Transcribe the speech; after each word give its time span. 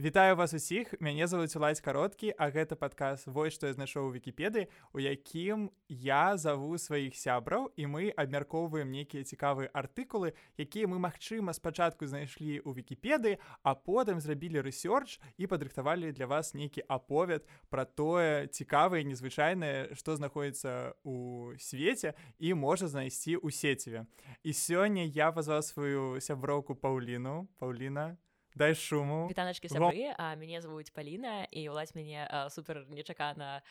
Вітаю 0.00 0.36
вас 0.36 0.54
усіх. 0.54 0.94
Мяне 1.00 1.26
зовут 1.26 1.56
уладзь 1.56 1.80
кароткі 1.84 2.32
а 2.38 2.48
гэта 2.48 2.72
падказ 2.72 3.26
вось 3.28 3.52
што 3.52 3.68
я 3.68 3.76
знайшоў 3.76 4.08
у 4.08 4.12
вікіпедыі 4.16 4.64
у 4.96 5.00
якім 5.00 5.68
я 5.88 6.40
заву 6.40 6.78
сваіх 6.80 7.12
сябраў 7.12 7.68
і 7.76 7.84
мы 7.84 8.08
абмяркоўваем 8.16 8.88
нейкія 8.88 9.28
цікавыя 9.28 9.68
артыкулы 9.76 10.32
якія 10.56 10.88
мы 10.88 10.96
магчыма 10.96 11.52
спачатку 11.52 12.08
знайшлі 12.08 12.64
ў 12.64 12.80
вікіпедыі 12.80 13.36
а 13.60 13.76
потым 13.76 14.24
зрабілі 14.24 14.64
рэсёрч 14.64 15.20
і 15.36 15.44
падрыхтавалі 15.44 16.16
для 16.16 16.24
вас 16.24 16.56
нейкі 16.56 16.80
аповед 16.88 17.44
пра 17.68 17.84
тое 17.84 18.48
цікавае 18.48 19.04
незвычайнае 19.04 19.92
што 20.00 20.16
знаходіцца 20.16 20.96
у 21.04 21.52
свеце 21.60 22.16
і 22.40 22.56
можа 22.56 22.88
знайсці 22.88 23.36
ў 23.36 23.52
сеціве. 23.52 24.08
І 24.48 24.56
сёння 24.56 25.04
я 25.04 25.28
пазваў 25.28 25.60
сваю 25.60 26.24
сяброўку 26.24 26.72
паўліну. 26.72 27.52
Паўліна 27.60 28.16
дай 28.60 28.74
шуму. 28.74 29.24
Вітаначки 29.32 29.72
сябры 29.72 30.12
а 30.20 30.36
мяне 30.36 30.60
зовут 30.60 30.92
Паліна 30.92 31.48
і 31.48 31.72
ўлазь 31.72 31.96
мяне 31.96 32.28
а, 32.28 32.52
супер 32.52 32.84
нечакана 32.92 33.64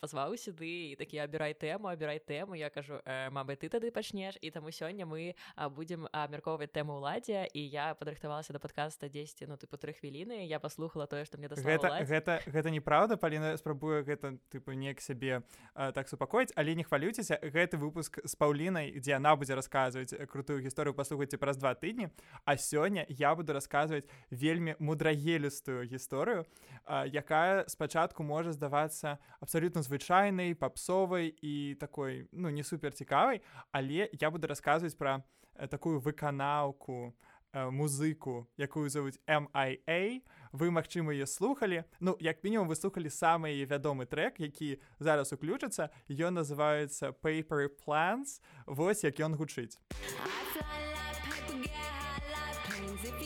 пазваў 0.00 0.32
сюды 0.40 0.92
і 0.92 0.96
такі 0.96 1.20
абірай 1.20 1.52
тэму 1.52 1.92
абірай 1.92 2.24
тэму 2.24 2.56
я 2.56 2.72
кажу 2.72 3.04
э, 3.04 3.28
Мабы 3.28 3.60
ты 3.60 3.68
тады 3.68 3.92
пачнеш 3.92 4.40
і 4.40 4.48
таму 4.48 4.72
сёння 4.72 5.04
мы 5.04 5.36
будзем 5.76 6.08
абмяркоўваць 6.08 6.72
тэму 6.72 7.04
ўладзе 7.04 7.44
і 7.52 7.60
я 7.68 7.92
падрыхтавалася 8.00 8.56
да 8.56 8.60
падкаста 8.64 9.12
10 9.12 9.44
ну 9.44 9.60
тыпу 9.60 9.76
тры 9.76 9.92
хвіліны 9.92 10.48
я 10.48 10.56
паслухала 10.56 11.04
тое 11.04 11.28
што 11.28 11.36
мне 11.36 11.52
да 11.52 11.60
гэта 11.60 12.00
гэта 12.08 12.40
гэта 12.48 12.72
неправда 12.72 13.20
Паліна 13.20 13.52
спрабую 13.60 14.00
гэта 14.08 14.40
тыпу 14.48 14.72
неяк 14.72 15.04
сябе 15.04 15.44
а, 15.74 15.92
так 15.92 16.08
супакоіць. 16.08 16.56
Але 16.56 16.72
не 16.74 16.84
хвалюйцеся 16.84 17.36
гэты 17.44 17.76
выпуск 17.76 18.24
з 18.24 18.34
паўлінай 18.40 18.96
дзе 18.96 19.20
яна 19.20 19.36
будзе 19.36 19.52
расказваць 19.52 20.16
крутую 20.32 20.64
гісторыю 20.64 20.96
паслухайце 20.96 21.36
праз 21.36 21.60
два 21.60 21.76
тыдні. 21.76 22.08
А 22.48 22.56
сёння 22.56 23.04
я 23.08 23.34
буду 23.34 23.52
расказваць 23.52 24.08
вельмі 24.30 24.76
мудрагелістую 24.78 25.86
гісторыю 25.86 26.44
якая 26.86 27.64
спачатку 27.68 28.22
можа 28.22 28.52
здавацца 28.52 29.18
абсалютна 29.40 29.82
звычайнай 29.82 30.54
папсовай 30.54 31.32
і 31.40 31.74
такой 31.80 32.28
ну 32.32 32.50
не 32.50 32.64
супер 32.64 32.92
цікавай 32.92 33.40
але 33.72 34.08
я 34.12 34.30
буду 34.30 34.46
расказваць 34.46 34.94
пра 34.94 35.24
э, 35.56 35.66
такую 35.68 36.00
выканаўку 36.00 37.14
э, 37.52 37.70
музыку 37.70 38.48
якую 38.56 38.90
завуць 38.90 39.18
MIA 39.26 40.22
вы 40.52 40.70
магчыма 40.70 41.12
ее 41.12 41.26
слухали 41.26 41.84
ну 42.00 42.16
як 42.20 42.44
мінімум 42.44 42.68
вы 42.68 42.76
слухали 42.76 43.08
самы 43.08 43.64
вядомы 43.64 44.06
трек 44.06 44.40
які 44.40 44.78
зараз 44.98 45.32
уключыцца. 45.32 45.90
Ён 46.08 46.34
называется 46.34 47.14
paper 47.22 47.68
plans 47.86 48.40
восьось 48.66 49.04
як 49.04 49.20
ён 49.20 49.34
гучыць 49.36 49.78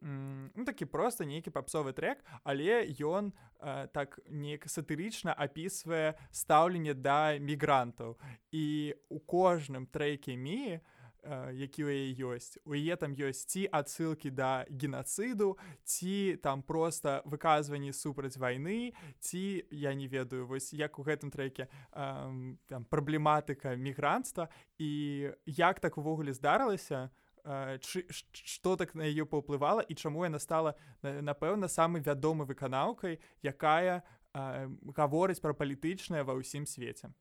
ну, 0.00 0.64
такі 0.64 0.84
проста 0.84 1.24
нейкі 1.24 1.50
папсовы 1.50 1.92
трек, 1.92 2.24
але 2.44 2.86
ён 3.00 3.32
э, 3.60 3.88
так 3.92 4.18
неяк 4.28 4.68
сатырычна 4.68 5.34
апісвае 5.34 6.14
стаўленне 6.30 6.94
да 6.94 7.38
мігрантаў. 7.38 8.18
І 8.52 8.94
у 9.08 9.18
кожным 9.18 9.86
трэйке 9.86 10.36
міі, 10.36 10.80
які 11.52 11.82
ў 11.84 11.90
яе 11.90 12.14
ёсць 12.34 12.58
у 12.64 12.74
яе 12.76 12.94
там 12.96 13.14
ёсць 13.14 13.46
ці 13.50 13.66
адсылкі 13.66 14.30
да 14.30 14.66
генацыду 14.70 15.58
ці 15.82 16.38
там 16.42 16.62
просто 16.62 17.22
выказванні 17.26 17.92
супраць 17.92 18.38
вайны 18.38 18.94
ці 19.18 19.66
я 19.70 19.94
не 19.94 20.06
ведаю 20.06 20.46
вось 20.46 20.72
як 20.72 20.98
у 20.98 21.02
гэтым 21.02 21.34
трэке 21.34 21.66
там 21.90 22.84
праблематыка 22.90 23.74
мігрантства 23.74 24.48
і 24.78 25.32
як 25.46 25.80
так 25.80 25.98
увогуле 25.98 26.32
здарылася 26.32 27.10
што 27.46 28.76
так 28.76 28.94
на 28.94 29.06
яе 29.06 29.24
паўплывала 29.24 29.84
і 29.86 29.94
чаму 29.94 30.24
яна 30.26 30.38
стала 30.42 30.74
напэўна 31.02 31.68
самай 31.70 32.02
вядомай 32.02 32.46
выканаўкай 32.46 33.20
якая 33.42 34.02
гаворыць 34.96 35.40
пра 35.40 35.54
палітычнае 35.54 36.26
ва 36.26 36.34
ўсім 36.40 36.66
свеце 36.66 37.12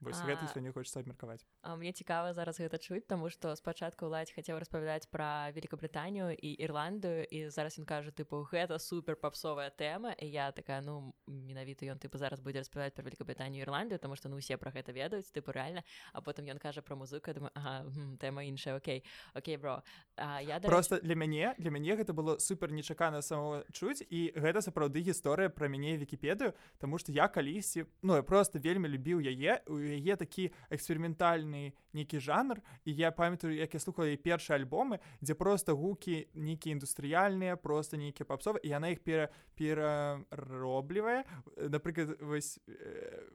Вось 0.00 0.20
гэта 0.20 0.44
сёння 0.52 0.72
хочацца 0.76 1.00
абмеркаваць. 1.00 1.40
А 1.64 1.72
мне 1.76 1.88
цікава 1.92 2.36
зараз 2.36 2.60
гэта 2.60 2.76
чуць, 2.76 3.08
таму 3.08 3.32
што 3.32 3.56
спачатку 3.56 4.12
ўладзь 4.12 4.28
хацеў 4.36 4.60
распавядаць 4.60 5.08
пра 5.08 5.48
Великабрытанію 5.56 6.36
і 6.36 6.50
Ірландыю 6.60 7.24
і 7.24 7.48
зараз 7.48 7.80
ён 7.80 7.88
кажа 7.88 8.12
тыпу 8.12 8.44
гэта 8.44 8.76
супер 8.76 9.16
папсовая 9.16 9.72
тэма 9.72 10.12
і 10.20 10.28
я 10.28 10.52
такая 10.52 10.84
ну 10.84 11.16
менавіта 11.26 11.88
ён 11.88 11.96
тыпу 11.96 12.20
зараз 12.20 12.44
будзе 12.44 12.60
распавядаць 12.60 12.92
пра 12.92 13.08
Великабрытанію 13.08 13.64
Ірландыю, 13.64 13.96
таму 13.96 14.20
што 14.20 14.28
ну 14.28 14.36
усе 14.36 14.60
пра 14.60 14.68
гэта 14.70 14.92
ведаюць 14.92 15.32
тыпу 15.32 15.56
рэальна, 15.56 15.80
а 16.12 16.20
потым 16.20 16.44
ён 16.44 16.60
кажа 16.60 16.84
пра 16.84 16.92
музыку 16.92 17.32
думаю 17.32 17.56
ага, 17.56 17.88
тэма 18.20 18.44
іншая 18.44 18.76
Окей 18.76 19.02
Окей 19.32 19.56
бро 19.56 19.80
а, 20.16 20.44
я 20.44 20.60
да 20.60 20.68
просто 20.68 21.00
для 21.00 21.16
мяне 21.16 21.54
для 21.56 21.72
мяне 21.72 21.96
гэта 21.96 22.12
было 22.12 22.36
супер 22.36 22.68
нечакана 22.70 23.24
самого 23.24 23.64
чуць 23.72 24.04
і 24.04 24.36
гэта 24.36 24.60
сапраўды 24.60 25.00
гісторыя 25.00 25.48
пра 25.48 25.72
мяне 25.72 25.96
вікіпедыю, 25.96 26.52
Таму 26.76 26.98
што 27.00 27.12
я 27.16 27.28
калісьці 27.32 27.88
ну 28.02 28.14
я 28.16 28.22
просто 28.22 28.60
вельмі 28.60 28.92
любіў 28.92 29.24
яе 29.24 29.64
у 29.66 29.78
яе 29.78 29.95
такі 30.16 30.52
эксперыментальны 30.70 31.72
нейкі 31.96 32.20
жанр 32.20 32.60
і 32.84 32.92
я 32.92 33.10
памятаю 33.10 33.54
як 33.56 33.74
я 33.74 33.80
слухала 33.80 34.08
і 34.12 34.20
першыя 34.20 34.60
альбомы 34.60 35.00
дзе 35.20 35.34
просто 35.34 35.76
гукі 35.76 36.28
нейкія 36.34 36.76
індустрыяльныя 36.76 37.56
просто 37.56 37.96
нейкія 37.96 38.28
папсовы 38.28 38.60
і 38.62 38.68
яна 38.68 38.92
іх 38.92 39.00
пера 39.00 39.28
перароблівае. 39.56 41.24
Напрыклад 41.56 42.20
вось 42.20 42.60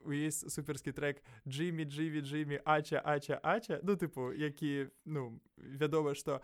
у 0.06 0.12
есть 0.12 0.52
суперскі 0.52 0.92
трек 0.92 1.24
джиммі 1.48 1.86
дживі 1.86 2.22
джиммі 2.22 2.62
ача 2.66 3.02
ача 3.04 3.40
ача 3.44 3.80
ну 3.84 3.96
тыпу 3.96 4.32
які 4.34 4.88
ну 5.06 5.42
вядома 5.58 6.14
што 6.14 6.42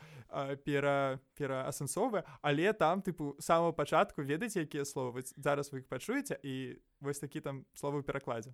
пера 0.65 1.19
пераасэнсовы 1.37 2.23
але 2.41 2.73
там 2.73 3.01
тыпу 3.01 3.35
самого 3.39 3.73
пачатку 3.73 4.21
ведаць 4.21 4.57
якія 4.57 4.85
словы? 4.85 5.21
Зараз 5.37 5.71
вы 5.71 5.85
іх 5.85 5.87
пачуеце 5.87 6.39
і 6.41 6.81
вось 6.99 7.19
такі 7.19 7.41
там 7.41 7.65
словы 7.73 8.01
перакладзе 8.01 8.51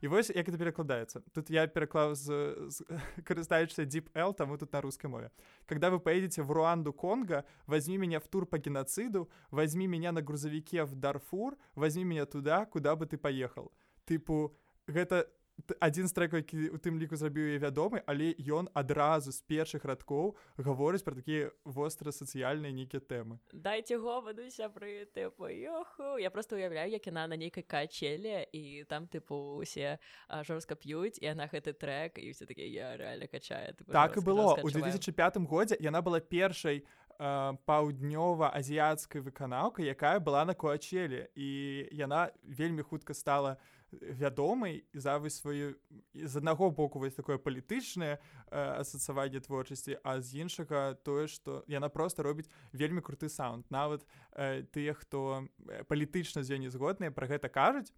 і 0.00 0.08
вось 0.08 0.30
як 0.30 0.48
это 0.48 0.58
перакладаецца 0.58 1.20
тут 1.32 1.50
я 1.50 1.66
пераклаў 1.66 2.14
з, 2.14 2.56
з 2.68 2.84
карыстаючыся 3.24 3.84
дипл 3.84 4.32
таму 4.32 4.58
тут 4.58 4.72
на 4.72 4.80
рускай 4.80 5.10
мове 5.10 5.30
когда 5.66 5.90
вы 5.90 6.00
поедете 6.00 6.42
в 6.42 6.50
руанду 6.50 6.92
конга 6.92 7.44
возьми 7.66 7.98
меня 7.98 8.20
в 8.20 8.28
тур 8.28 8.46
по 8.46 8.58
геноциду 8.58 9.30
возьми 9.50 9.86
меня 9.86 10.12
на 10.12 10.22
грузовике 10.22 10.84
в 10.84 10.94
дарфур 10.94 11.56
возьми 11.74 12.04
меня 12.04 12.26
туда 12.26 12.66
куда 12.66 12.96
бы 12.96 13.06
ты 13.06 13.18
поехал. 13.18 13.72
Тыпу 14.04 14.56
гэта 14.86 15.22
ты 15.22 15.39
адзін 15.80 16.08
з 16.08 16.12
трек 16.12 16.32
які 16.32 16.70
у 16.70 16.78
тым 16.78 16.98
ліку 16.98 17.16
зрабіў 17.16 17.52
я 17.52 17.58
вядомы 17.58 18.02
але 18.06 18.34
ён 18.38 18.68
адразу 18.74 19.32
з 19.32 19.42
першых 19.44 19.84
радкоў 19.84 20.36
гаворыць 20.58 21.04
пра 21.04 21.14
такія 21.14 21.50
востра 21.64 22.12
сацыяльныя 22.12 22.72
нейкія 22.72 23.00
тэмы. 23.00 23.38
Дайте 23.52 23.98
говаду 23.98 24.48
сябры 24.50 25.06
тыпуёху 25.14 26.18
я 26.18 26.30
просто 26.30 26.56
уяўляю 26.56 26.90
як 26.90 27.06
яна 27.06 27.26
на 27.26 27.36
нейкай 27.36 27.62
качеле 27.62 28.46
і 28.52 28.84
там 28.88 29.06
тыпу 29.06 29.60
усе 29.60 29.98
жорстка 30.46 30.74
п'юць 30.74 31.18
і 31.20 31.32
яна 31.32 31.46
гэты 31.46 31.72
трек 31.72 32.18
і 32.18 32.30
все 32.30 32.46
такі 32.46 32.68
я 32.68 32.96
рэальна 32.96 33.26
качае 33.26 33.74
так 33.90 34.16
і 34.16 34.20
было. 34.20 34.56
у 34.62 34.70
2005 34.70 35.36
годзе 35.48 35.76
яна 35.80 36.02
была 36.02 36.20
першай 36.20 36.84
паўднёва-азіяцкай 37.20 39.20
выканаўкай 39.20 39.92
якая 39.92 40.20
была 40.20 40.44
на 40.44 40.54
куачеле 40.54 41.28
і 41.36 41.88
яна 41.92 42.30
вельмі 42.42 42.82
хутка 42.82 43.14
стала 43.14 43.58
у 43.60 43.79
вядомай 43.92 44.84
за 44.92 45.18
вы 45.18 45.30
сваю 45.30 45.76
з 46.14 46.36
аднаго 46.36 46.70
боку 46.70 46.98
вось 46.98 47.14
такое 47.14 47.38
палітычнае 47.38 48.18
асацаванне 48.50 49.40
творчасці 49.40 49.98
а 50.04 50.20
з 50.20 50.46
іншага 50.46 50.94
тое 51.02 51.26
што 51.26 51.64
яна 51.66 51.88
просто 51.88 52.22
робіць 52.22 52.50
вельмі 52.72 53.00
круты 53.00 53.28
саунд. 53.28 53.66
Нават 53.70 54.06
э, 54.32 54.62
тыя 54.70 54.94
хто 54.94 55.46
палітычна 55.88 56.42
з 56.42 56.54
ёй 56.54 56.58
не 56.58 56.70
згодныя 56.70 57.10
пра 57.10 57.26
гэта 57.26 57.48
кажуць. 57.48 57.92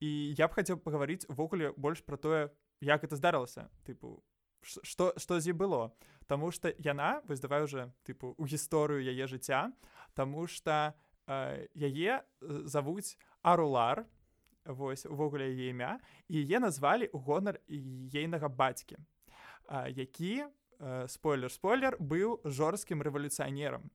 І 0.00 0.34
я 0.36 0.48
б 0.48 0.56
хацеў 0.56 0.80
пагаварыць 0.80 1.28
увогуле 1.28 1.72
больш 1.76 2.04
пра 2.04 2.16
тое 2.16 2.52
як 2.80 3.04
это 3.04 3.16
здарылася. 3.16 3.68
Тыпу 3.84 4.22
что 4.62 5.12
што 5.16 5.40
з 5.40 5.52
ей 5.52 5.56
было. 5.56 5.92
Таму 6.26 6.50
что 6.50 6.72
яна 6.78 7.22
выздаваю 7.24 7.64
уже 7.64 7.92
тыпу 8.04 8.34
у 8.36 8.44
гісторыю 8.44 9.00
яе 9.00 9.26
жыцця. 9.26 9.72
Таму 10.14 10.46
что 10.46 10.94
э, 11.26 11.68
яе 11.74 12.24
завуць 12.40 13.16
арулар 13.42 14.06
вось 14.64 15.06
увогуле 15.06 15.48
яе 15.50 15.70
імя 15.70 15.98
і 16.28 16.42
яе 16.42 16.60
назвалі 16.60 17.10
гонар 17.12 17.60
ейнага 17.68 18.48
бацькі 18.48 18.96
які 19.88 20.44
спойлер 21.06 21.52
спойлер 21.52 21.96
быў 22.00 22.40
жорсткім 22.44 23.02
рэвалюцыянерам. 23.02 23.90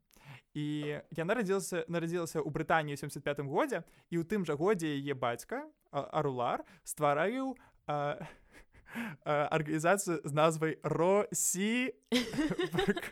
І 0.54 1.02
я 1.12 1.26
нарадзілася 1.26 1.84
нарадзілася 1.92 2.40
ў 2.40 2.50
брытаніі 2.50 2.96
75 2.96 3.44
годзе 3.50 3.84
і 4.10 4.22
ў 4.22 4.24
тым 4.24 4.46
жа 4.46 4.56
годзе 4.56 4.94
яе 4.94 5.18
бацька 5.18 5.66
арулар 5.92 6.64
стварыў 6.88 7.58
арганізацыю 9.26 10.22
з 10.24 10.32
назвай 10.32 10.78
росі 10.84 11.92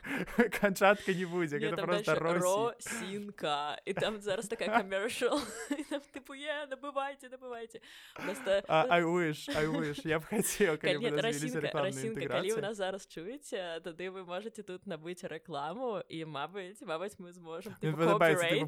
канчатка 0.64 1.12
не 1.14 1.26
будзе 1.28 1.60
гэта 1.60 1.84
просто 1.84 2.16
росінка 2.16 3.76
і 3.86 3.94
там 3.94 4.22
зараз 4.22 4.48
такая 4.48 4.70
камершал 4.80 5.42
тыпу 6.16 6.36
е 6.40 6.64
набывайце 6.72 7.28
набывайце 7.28 7.84
я 10.08 10.20
б 10.20 10.24
хацеў 10.32 10.80
калі 10.80 12.54
у 12.56 12.62
нас 12.64 12.78
зараз 12.80 13.08
чуеце 13.08 13.84
тады 13.84 14.08
вы 14.08 14.24
можете 14.24 14.64
тут 14.64 14.88
набыць 14.88 15.28
рэкламу 15.28 16.00
і 16.08 16.24
мабыць 16.24 16.80
мабыць 16.88 17.20
мы 17.20 17.36
зможам 17.36 17.76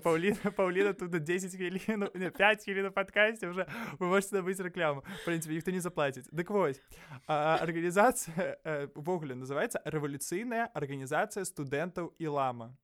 паўліна 0.04 0.52
паўліна 0.52 0.94
тут 0.94 1.16
10 1.16 1.56
хвілін 1.56 2.10
5 2.12 2.64
хвілін 2.64 2.92
падкасці 2.92 3.48
уже 3.48 3.68
вы 4.00 4.12
можете 4.12 4.42
набыць 4.42 4.60
рэкламу 4.60 5.08
прынцыпе 5.24 5.56
ніхто 5.56 5.72
не 5.72 5.80
заплаціць 5.80 6.28
дык 6.28 6.52
вось 6.52 6.84
арганізацыя 7.28 8.92
увогуле 8.96 9.40
называется 9.40 9.80
рэвалюцыйная 9.86 10.68
арганізацыя 10.76 11.46
студэнтаў 11.86 12.14
і 12.18 12.28
лама 12.28 12.78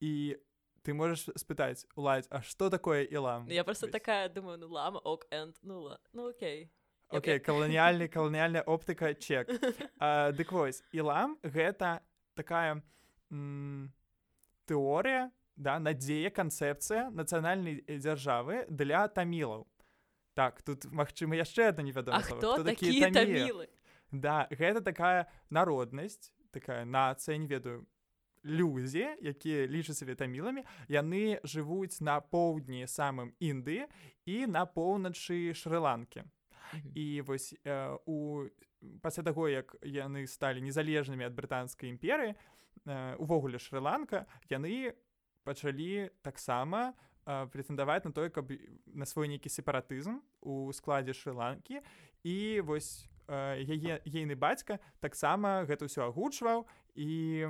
і 0.00 0.36
ты 0.82 0.94
можаш 0.94 1.28
спытаць 1.36 1.86
уладзь 1.96 2.28
А 2.30 2.42
что 2.42 2.70
такое 2.70 3.04
ілам 3.04 3.48
я 3.48 3.64
просто 3.64 3.86
Весь. 3.86 3.92
такая 3.92 4.28
думаю 4.28 4.58
ну 4.58 4.68
лама 4.68 5.00
ок 5.00 5.26
энд 5.30 5.56
нула 5.62 6.00
ну 6.12 6.28
окей 6.30 6.70
Окей, 7.10 7.38
каланіяльны 7.40 8.06
каланіяльная 8.12 8.62
оптыка 8.62 9.14
чек. 9.14 9.48
Дык 10.36 10.52
вось 10.52 10.82
ілам 10.92 11.38
гэта 11.42 12.02
такая 12.34 12.82
тэорыя 14.66 15.30
да 15.56 15.78
надзея 15.78 16.30
канцэпцыя 16.30 17.10
нацыянальнай 17.10 17.82
дзяржавы 17.88 18.66
для 18.68 19.08
тамілаў 19.08 19.66
так 20.34 20.62
тут 20.62 20.84
магчыма 20.84 21.34
яшчэ 21.34 21.72
одна 21.72 21.82
невядома 21.82 22.22
такія 22.62 23.10
тамілы 23.10 23.68
да 24.12 24.46
гэта 24.50 24.80
такая 24.80 25.26
народнасць 25.50 26.30
такая 26.52 26.84
нацыя 26.84 27.36
не 27.36 27.46
ведаю 27.48 27.88
людзі 28.44 29.04
якія 29.20 29.66
лічаць 29.66 29.98
сабе 29.98 30.14
таміламі 30.14 30.64
яны 30.88 31.40
жывуць 31.44 32.00
на 32.00 32.20
поўдні 32.20 32.86
самым 32.86 33.34
індыі 33.40 33.88
і 34.26 34.46
на 34.46 34.66
поўначы 34.66 35.54
шры-ланкі. 35.54 36.24
І 36.94 37.22
вось 37.24 37.54
э, 37.64 37.96
у 38.06 38.48
пасля 39.00 39.22
таго 39.22 39.48
як 39.48 39.74
яны 39.82 40.26
сталі 40.26 40.62
незалежнымі 40.62 41.24
ад 41.26 41.34
брытанскай 41.34 41.90
імперыі 41.90 42.34
э, 42.34 43.16
увогуле 43.16 43.58
шры-ланка 43.58 44.26
яны 44.52 44.94
пачалі 45.44 46.12
таксама 46.22 46.92
э, 47.24 47.48
прэтэндаваць 47.48 48.04
на 48.04 48.12
тое 48.12 48.28
каб 48.30 48.52
на 48.86 49.04
свой 49.08 49.28
нейкі 49.28 49.48
сепаратызм 49.48 50.20
у 50.40 50.70
складзе 50.72 51.16
шры-ланкі. 51.16 51.80
І 52.22 52.60
вось 52.60 53.08
яе 53.28 54.00
ейны 54.08 54.34
бацька 54.34 54.80
таксама 55.00 55.68
гэта 55.68 55.86
ўсё 55.86 56.08
агучваў 56.08 56.64
і 56.96 57.44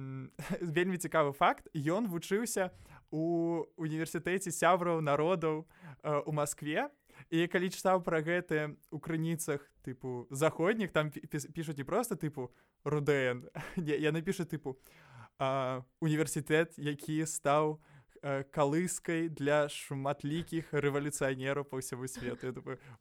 вельмі 0.76 0.98
цікавы 0.98 1.32
факт 1.32 1.70
ён 1.74 2.10
вучыўся 2.10 2.74
у 3.14 3.64
універсітэце 3.78 4.50
сябраў 4.50 5.00
народаў 5.00 5.64
у 6.02 6.32
Маскве. 6.34 6.90
І 7.30 7.46
калі 7.46 7.70
чытаў 7.70 8.02
пра 8.02 8.18
гэты 8.26 8.74
у 8.90 8.98
крыніцах 8.98 9.62
тыпу 9.86 10.26
заходніх 10.34 10.90
там 10.90 11.14
пішуць 11.14 11.78
не 11.78 11.86
проста 11.86 12.18
тыпу 12.18 12.50
рудэн 12.82 13.46
я 13.78 14.10
напішу 14.10 14.44
тыпу 14.44 14.74
універсітэт 16.02 16.74
які 16.76 17.22
стаў 17.22 17.78
у 17.78 17.93
калыскай 18.50 19.28
для 19.28 19.68
шматлікіх 19.68 20.72
рэвалюцыянераў 20.72 21.68
па 21.68 21.80
ўсяму 21.80 22.08
свету. 22.08 22.54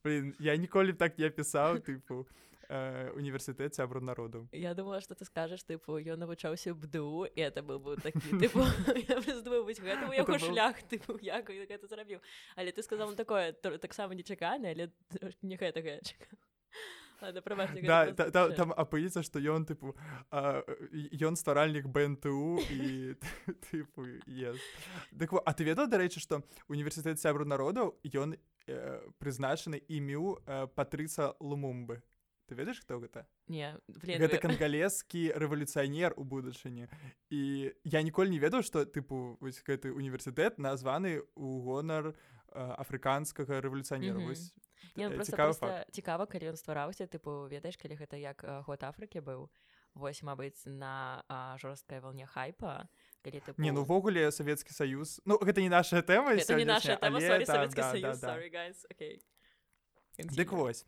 Я, 0.03 0.23
я 0.39 0.53
ніколі 0.59 0.93
так 0.93 1.15
не 1.17 1.29
пісаў 1.29 1.79
тыпу 1.79 2.27
э, 2.69 3.11
універсітэт 3.15 3.75
сябру 3.75 4.01
народу 4.01 4.47
я 4.51 4.73
думала 4.73 5.01
что 5.01 5.15
ты 5.15 5.25
скажаш 5.25 5.63
тыпу 5.63 5.99
ён 5.99 6.19
навучаўся 6.19 6.73
бду 6.73 7.25
і 7.25 7.39
это 7.39 7.61
был 7.61 7.79
бы 7.79 7.95
яго 10.17 10.39
шлях 10.39 10.83
тыпу 10.89 11.19
як 11.21 11.47
гэта 11.47 11.87
зрабіў 11.87 12.19
але 12.55 12.71
ты 12.71 12.83
сказал 12.83 13.15
такое 13.15 13.53
таксама 13.53 14.15
нечакана 14.15 14.69
але 14.69 14.91
не 15.41 15.55
гэтага 15.57 15.99
чакаю 16.09 16.37
да, 17.87 18.13
та, 18.13 18.31
та, 18.31 18.49
там 18.51 18.73
апыецца 18.75 19.23
што 19.23 19.39
ён 19.39 19.65
тыпу 19.65 19.95
ён 20.31 21.35
стваральнік 21.39 21.87
бнту 21.87 22.59
і 22.69 23.15
тыпу 23.69 24.07
yes. 24.27 24.59
так, 25.17 25.33
а 25.45 25.53
ты 25.53 25.63
ведаў 25.63 25.87
дарэчы 25.87 26.19
што 26.19 26.43
універсітэт 26.67 27.19
сябру 27.19 27.45
народаў 27.45 27.95
ён 28.13 28.35
э, 28.67 29.01
прызначаны 29.19 29.81
імю 29.87 30.39
э, 30.45 30.67
патрыца 30.75 31.35
лумумбы? 31.39 32.03
Ты 32.47 32.55
ведаеш 32.55 32.81
хто 32.83 32.99
гэта 32.99 33.25
не 33.47 33.71
блин, 33.87 34.19
гэта 34.19 34.35
вы... 34.35 34.41
кангалескі 34.47 35.31
рэвалюцыянер 35.35 36.13
у 36.17 36.23
будучыні 36.27 36.91
і 37.31 37.71
я 37.83 38.01
ніколі 38.03 38.29
не 38.29 38.39
ведаў 38.39 38.63
што 38.67 38.83
тыпу 38.83 39.39
вось 39.39 39.63
гэты 39.63 39.95
універсітэт 39.95 40.59
названы 40.59 41.23
у 41.35 41.63
гонар 41.63 42.13
афрыканскага 42.53 43.61
рэвалюцыянера 43.63 44.19
mm 44.19 44.23
-hmm. 44.23 44.27
вось 44.27 44.53
Не, 44.95 45.09
ну, 45.09 45.15
просто, 45.15 45.31
цікава, 45.31 45.53
просто 45.53 45.91
цікава 45.91 46.25
калі 46.25 46.53
ён 46.53 46.57
ствараўся 46.57 47.05
тыпу 47.09 47.49
ведаеш 47.49 47.77
калі 47.77 47.97
гэта 47.97 48.17
як 48.17 48.45
год 48.67 48.83
Афрыкі 48.83 49.25
быў 49.25 49.49
вось 49.93 50.21
мабыць 50.21 50.65
на 50.65 51.23
жорсткай 51.57 51.99
волне 51.99 52.25
хайпа 52.25 52.85
калі 53.25 53.41
ты 53.41 53.53
не 53.57 53.71
ну-вогуле 53.71 54.29
савецкі 54.31 54.73
саюз 54.73 55.21
ну 55.25 55.37
гэта 55.41 55.61
не 55.61 55.69
наша 55.69 56.01
тэма 56.01 56.37
не 56.37 56.65
наша 56.65 56.97
тэма 56.97 57.17
але, 57.17 57.45
да, 57.45 57.67
да, 57.67 57.93
да, 57.97 58.15
да. 58.15 58.33
okay. 58.93 59.21
дык 60.17 60.51
вось. 60.51 60.85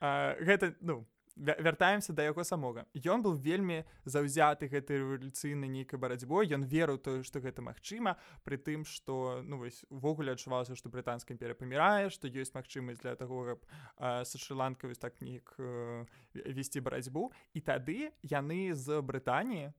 А, 0.00 0.34
гэта 0.40 0.74
ну 0.80 1.06
вяртаемся 1.36 2.12
да 2.12 2.22
яго 2.22 2.44
самога. 2.44 2.86
Ён 2.94 3.22
быў 3.22 3.34
вельмі 3.42 3.82
заўзяты 4.04 4.68
гэтай 4.70 5.02
рэвалюцыйнай 5.02 5.68
нейкай 5.68 5.98
барацьбой 5.98 6.46
ён 6.54 6.62
верыў 6.62 6.98
тое 6.98 7.22
што 7.26 7.42
гэта 7.42 7.62
магчыма 7.62 8.16
пры 8.44 8.58
тым 8.58 8.84
што 8.86 9.42
ну 9.42 9.58
вось 9.58 9.82
увогуле 9.90 10.32
адчувалася 10.32 10.78
што 10.78 10.88
брытанская 10.88 11.34
імперія 11.34 11.58
памірае 11.58 12.10
што 12.14 12.30
ёсць 12.30 12.54
магчымасць 12.54 13.02
для 13.02 13.16
таго 13.18 13.44
каб 13.50 13.58
са 13.98 14.38
шрыланкавы 14.38 14.94
так 14.94 15.18
нейк 15.20 15.54
э, 15.58 16.06
весці 16.34 16.80
барацьбу. 16.80 17.32
І 17.54 17.60
тады 17.60 18.14
яны 18.22 18.70
з 18.74 19.02
брытаніі 19.02 19.74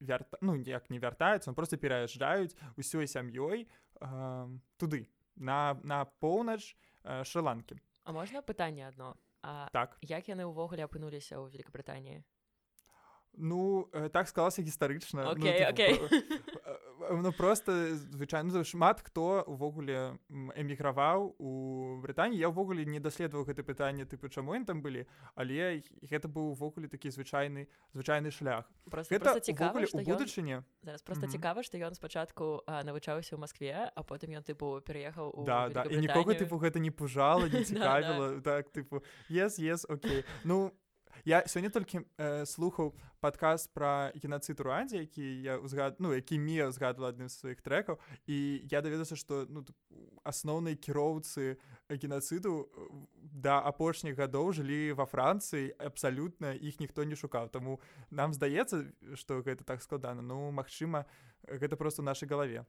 вярта 0.00 0.38
ну 0.40 0.54
ніяк 0.54 0.90
не 0.90 0.98
вяртаюцца 1.02 1.52
просто 1.52 1.76
пераязджаюць 1.76 2.54
усёй 2.76 3.10
сям'ёй 3.10 3.66
э, 3.66 4.58
туды 4.78 5.10
на 5.34 5.74
на 5.82 6.04
поўнач 6.04 6.76
э, 7.02 7.24
шрыланкі. 7.24 7.82
А 8.04 8.12
можна 8.12 8.38
пытанне 8.38 8.86
адно 8.86 9.16
А 9.46 9.70
так. 9.70 9.94
як 10.02 10.26
яны 10.26 10.42
ўвогуле 10.50 10.82
апынуліся 10.82 11.38
ў 11.38 11.54
Вкабрытаніі 11.62 12.26
Ну 13.36 13.88
э, 13.92 14.08
так 14.08 14.28
склалася 14.28 14.62
гістарычна. 14.62 15.36
Okay, 15.36 15.60
ну, 15.60 15.68
okay. 15.68 15.92
Ну 17.10 17.32
просто 17.32 17.96
звычайно 17.96 18.64
шмат 18.64 19.00
хто 19.00 19.44
увогуле 19.46 20.18
эміграваў 20.30 21.34
у 21.38 21.50
Брытані 22.02 22.36
я 22.36 22.48
ўвогуле 22.48 22.84
не 22.84 23.00
даследаваў 23.00 23.46
гэта 23.46 23.62
пытанне 23.62 24.04
тыпу 24.04 24.28
чаму 24.28 24.54
ён 24.54 24.64
там 24.64 24.82
былі 24.82 25.06
але 25.34 25.82
гэта 26.02 26.28
быў 26.28 26.56
увогуле 26.56 26.88
такі 26.88 27.10
звычайны 27.10 27.68
звычайны 27.94 28.30
шлях. 28.30 28.70
Цікава 28.90 29.80
будучыне 29.80 30.64
зараз 30.82 31.02
просто 31.02 31.26
цікава 31.26 31.62
што 31.62 31.78
ён 31.78 31.94
спачатку 31.94 32.62
навучаўся 32.66 33.36
ў 33.36 33.40
Маскве 33.40 33.90
а 33.90 34.00
потым 34.02 34.36
ён 34.36 34.42
тыпу 34.42 34.80
пераехаў 34.80 35.44
да, 35.46 35.68
да. 35.68 35.84
і 35.90 35.98
нікога 35.98 36.34
тыпу 36.34 36.58
гэта 36.58 36.78
не 36.78 36.90
пужала 36.90 37.48
не 37.48 37.64
цікавіла 37.70 38.40
так 38.40 38.70
тыпу 38.70 39.02
yes, 39.30 39.58
yes, 39.58 39.86
okay. 39.88 40.24
ну 40.44 40.72
я 41.24 41.42
сёння 41.46 41.70
толькі 41.70 42.00
э, 42.18 42.44
слухаў 42.46 42.94
падказ 43.20 43.66
пра 43.68 44.12
генацыд 44.14 44.60
руандзе 44.60 44.98
які 44.98 45.24
я 45.42 45.58
узгад 45.58 45.96
ну 45.98 46.12
які 46.14 46.38
мія 46.38 46.70
згадвала 46.70 47.12
адным 47.12 47.28
з 47.28 47.38
сваіх 47.38 47.62
трэкаў 47.62 47.98
і 48.26 48.66
я 48.70 48.82
даведаўся 48.82 49.16
што 49.16 49.46
ну 49.48 49.64
асноўнай 50.24 50.76
кіроўцы 50.76 51.56
генацыду 51.88 52.68
да 53.20 53.58
апошніх 53.60 54.16
гадоў 54.16 54.52
жылі 54.52 54.92
ва 54.92 55.06
францыі 55.06 55.72
абсалютна 55.78 56.54
іх 56.54 56.80
ніхто 56.80 57.04
не 57.04 57.16
шукаў 57.16 57.48
таму 57.48 57.80
нам 58.10 58.32
здаецца 58.32 58.84
што 59.14 59.42
гэта 59.42 59.64
так 59.64 59.82
складана 59.82 60.22
ну 60.22 60.50
магчыма 60.50 61.06
гэта 61.48 61.76
просто 61.76 62.02
нашай 62.02 62.28
галаве 62.28 62.64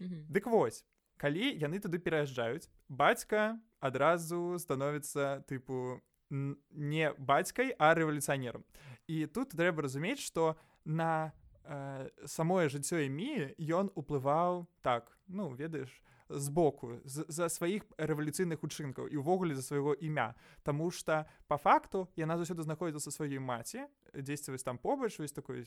mm 0.00 0.06
-hmm. 0.06 0.26
дык 0.28 0.50
вось 0.50 0.84
калі 1.16 1.54
яны 1.58 1.78
туды 1.78 1.98
пераязджаюць 1.98 2.68
бацька 2.88 3.58
адразу 3.80 4.58
становіцца 4.58 5.42
тыпу 5.46 6.00
не 6.32 7.12
бацькай 7.18 7.74
а 7.78 7.92
рэвалюцыянерам 7.94 8.64
і 9.06 9.26
тут 9.26 9.52
трэба 9.52 9.84
разумець 9.84 10.22
што 10.24 10.56
на 10.84 11.32
э, 11.64 12.08
самое 12.24 12.72
жыццё 12.72 13.04
імі 13.04 13.52
ён 13.60 13.92
уплываў 13.94 14.66
так 14.80 15.12
ну 15.28 15.52
ведаеш 15.52 15.92
з 16.32 16.48
боку 16.48 16.96
за 17.04 17.48
сваіх 17.52 17.84
рэвалюцыйных 18.00 18.64
учынкаў 18.64 19.12
і 19.12 19.20
ўвогуле 19.20 19.54
за 19.54 19.62
свайго 19.62 19.92
імя 19.92 20.32
Таму 20.64 20.90
что 20.90 21.26
по 21.48 21.58
факту 21.58 22.08
яна 22.16 22.40
заўсёды 22.40 22.64
знаходзіцца 22.64 23.12
сваёй 23.12 23.38
маці 23.38 23.84
дзесьці 24.16 24.56
вось 24.56 24.64
там 24.64 24.78
побач 24.78 25.18
вось 25.18 25.32
такой 25.32 25.66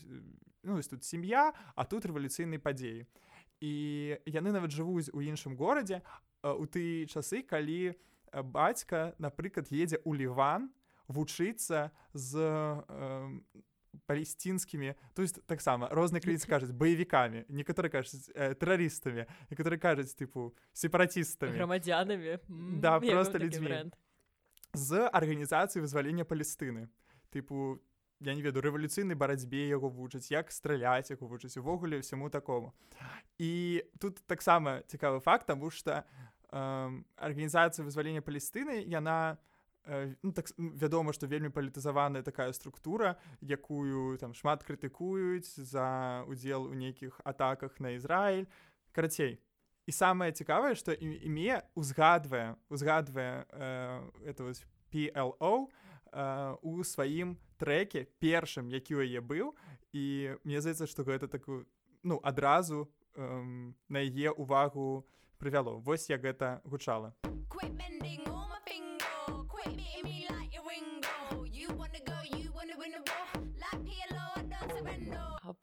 ну, 0.63 0.81
тут 0.81 1.03
сям'я 1.03 1.53
а 1.75 1.86
тут 1.86 2.05
рэвалюцыйнай 2.05 2.57
падзеі 2.57 3.05
і 3.62 3.74
яны 4.25 4.51
нават 4.51 4.72
жывуць 4.72 5.13
у 5.13 5.22
іншым 5.22 5.55
горадзе 5.55 6.01
у 6.41 6.65
тыя 6.65 7.05
часы 7.05 7.45
калі 7.45 7.93
бацька 8.44 9.15
напрыклад 9.20 9.72
едзе 9.72 10.01
ў 10.04 10.25
ліван 10.25 10.72
вучыцца 11.08 11.92
з 12.13 12.42
э, 12.42 13.39
палесцінскімі 14.08 14.96
то 15.13 15.22
есть 15.22 15.39
таксама 15.48 15.88
розныя 15.92 16.22
крыніцы 16.22 16.50
кажуць 16.50 16.75
баевікамі 16.75 17.46
некаторы 17.50 17.89
кажуць 17.89 18.32
э, 18.36 18.54
тэрарыстамі 18.56 19.30
некаторы 19.51 19.77
кажуць 19.77 20.15
тыпу 20.18 20.51
сепаратістамі 20.74 21.56
грамадзянамі 21.56 22.39
да 22.82 23.00
просто 23.00 23.39
людзьмі 23.39 23.92
з 24.74 25.08
арганізацыі 25.08 25.86
вызвалення 25.86 26.27
палестыны 26.27 26.89
тыпу 27.32 27.80
я 28.20 28.34
не 28.34 28.42
веду 28.42 28.62
рэвалюцыйнай 28.62 29.15
барацьбе 29.15 29.68
яго 29.68 29.89
вучаць 29.89 30.32
як 30.32 30.51
страляць 30.51 31.12
яго 31.12 31.27
вучаць 31.27 31.58
увогуле 31.60 32.00
ўсяму 32.00 32.30
такому. 32.32 32.72
І 33.38 33.84
тут 34.00 34.24
таксама 34.27 34.82
цікавы 34.88 35.20
факт 35.20 35.48
таму 35.48 35.70
што 35.70 36.04
э, 36.52 37.04
арганізацыя 37.18 37.86
вызвалення 37.86 38.22
палестыны 38.22 38.84
яна 38.86 39.38
у 39.38 39.56
Э, 39.88 40.16
ну, 40.24 40.32
так 40.32 40.50
вядома 40.58 41.14
што 41.14 41.28
вельмі 41.30 41.54
палітызаваная 41.54 42.24
такая 42.25 42.52
структура 42.58 43.18
якую 43.42 44.18
там 44.18 44.34
шмат 44.34 44.66
крытыкуюць 44.66 45.46
за 45.46 46.25
удзел 46.25 46.66
у 46.66 46.74
нейкіх 46.74 47.22
атаках 47.24 47.78
на 47.80 47.94
Ізраіль 47.94 48.50
карацей 48.98 49.38
і 49.86 49.92
самае 49.94 50.34
цікавае 50.34 50.74
што 50.74 50.90
іме 50.98 51.62
узгадвае 51.78 52.58
узгадвае 52.70 53.46
э, 53.46 54.02
это 54.25 54.50
вось 54.50 54.66
PLO 54.90 55.70
э, 56.10 56.56
у 56.66 56.82
сваім 56.82 57.38
трэке 57.62 58.10
першым 58.18 58.74
які 58.74 58.98
ў 58.98 59.06
яе 59.06 59.22
быў 59.22 59.54
і 59.94 60.34
мне 60.42 60.66
здаецца 60.66 60.90
што 60.90 61.06
гэта 61.06 61.30
такую 61.30 61.70
ну 62.02 62.18
адразу 62.25 62.90
э, 63.14 63.22
на 63.86 64.00
яе 64.02 64.34
увагу 64.34 65.06
прывяло. 65.38 65.80
Вось 65.80 66.10
як 66.10 66.22
гэта 66.22 66.62
гучала. 66.63 67.13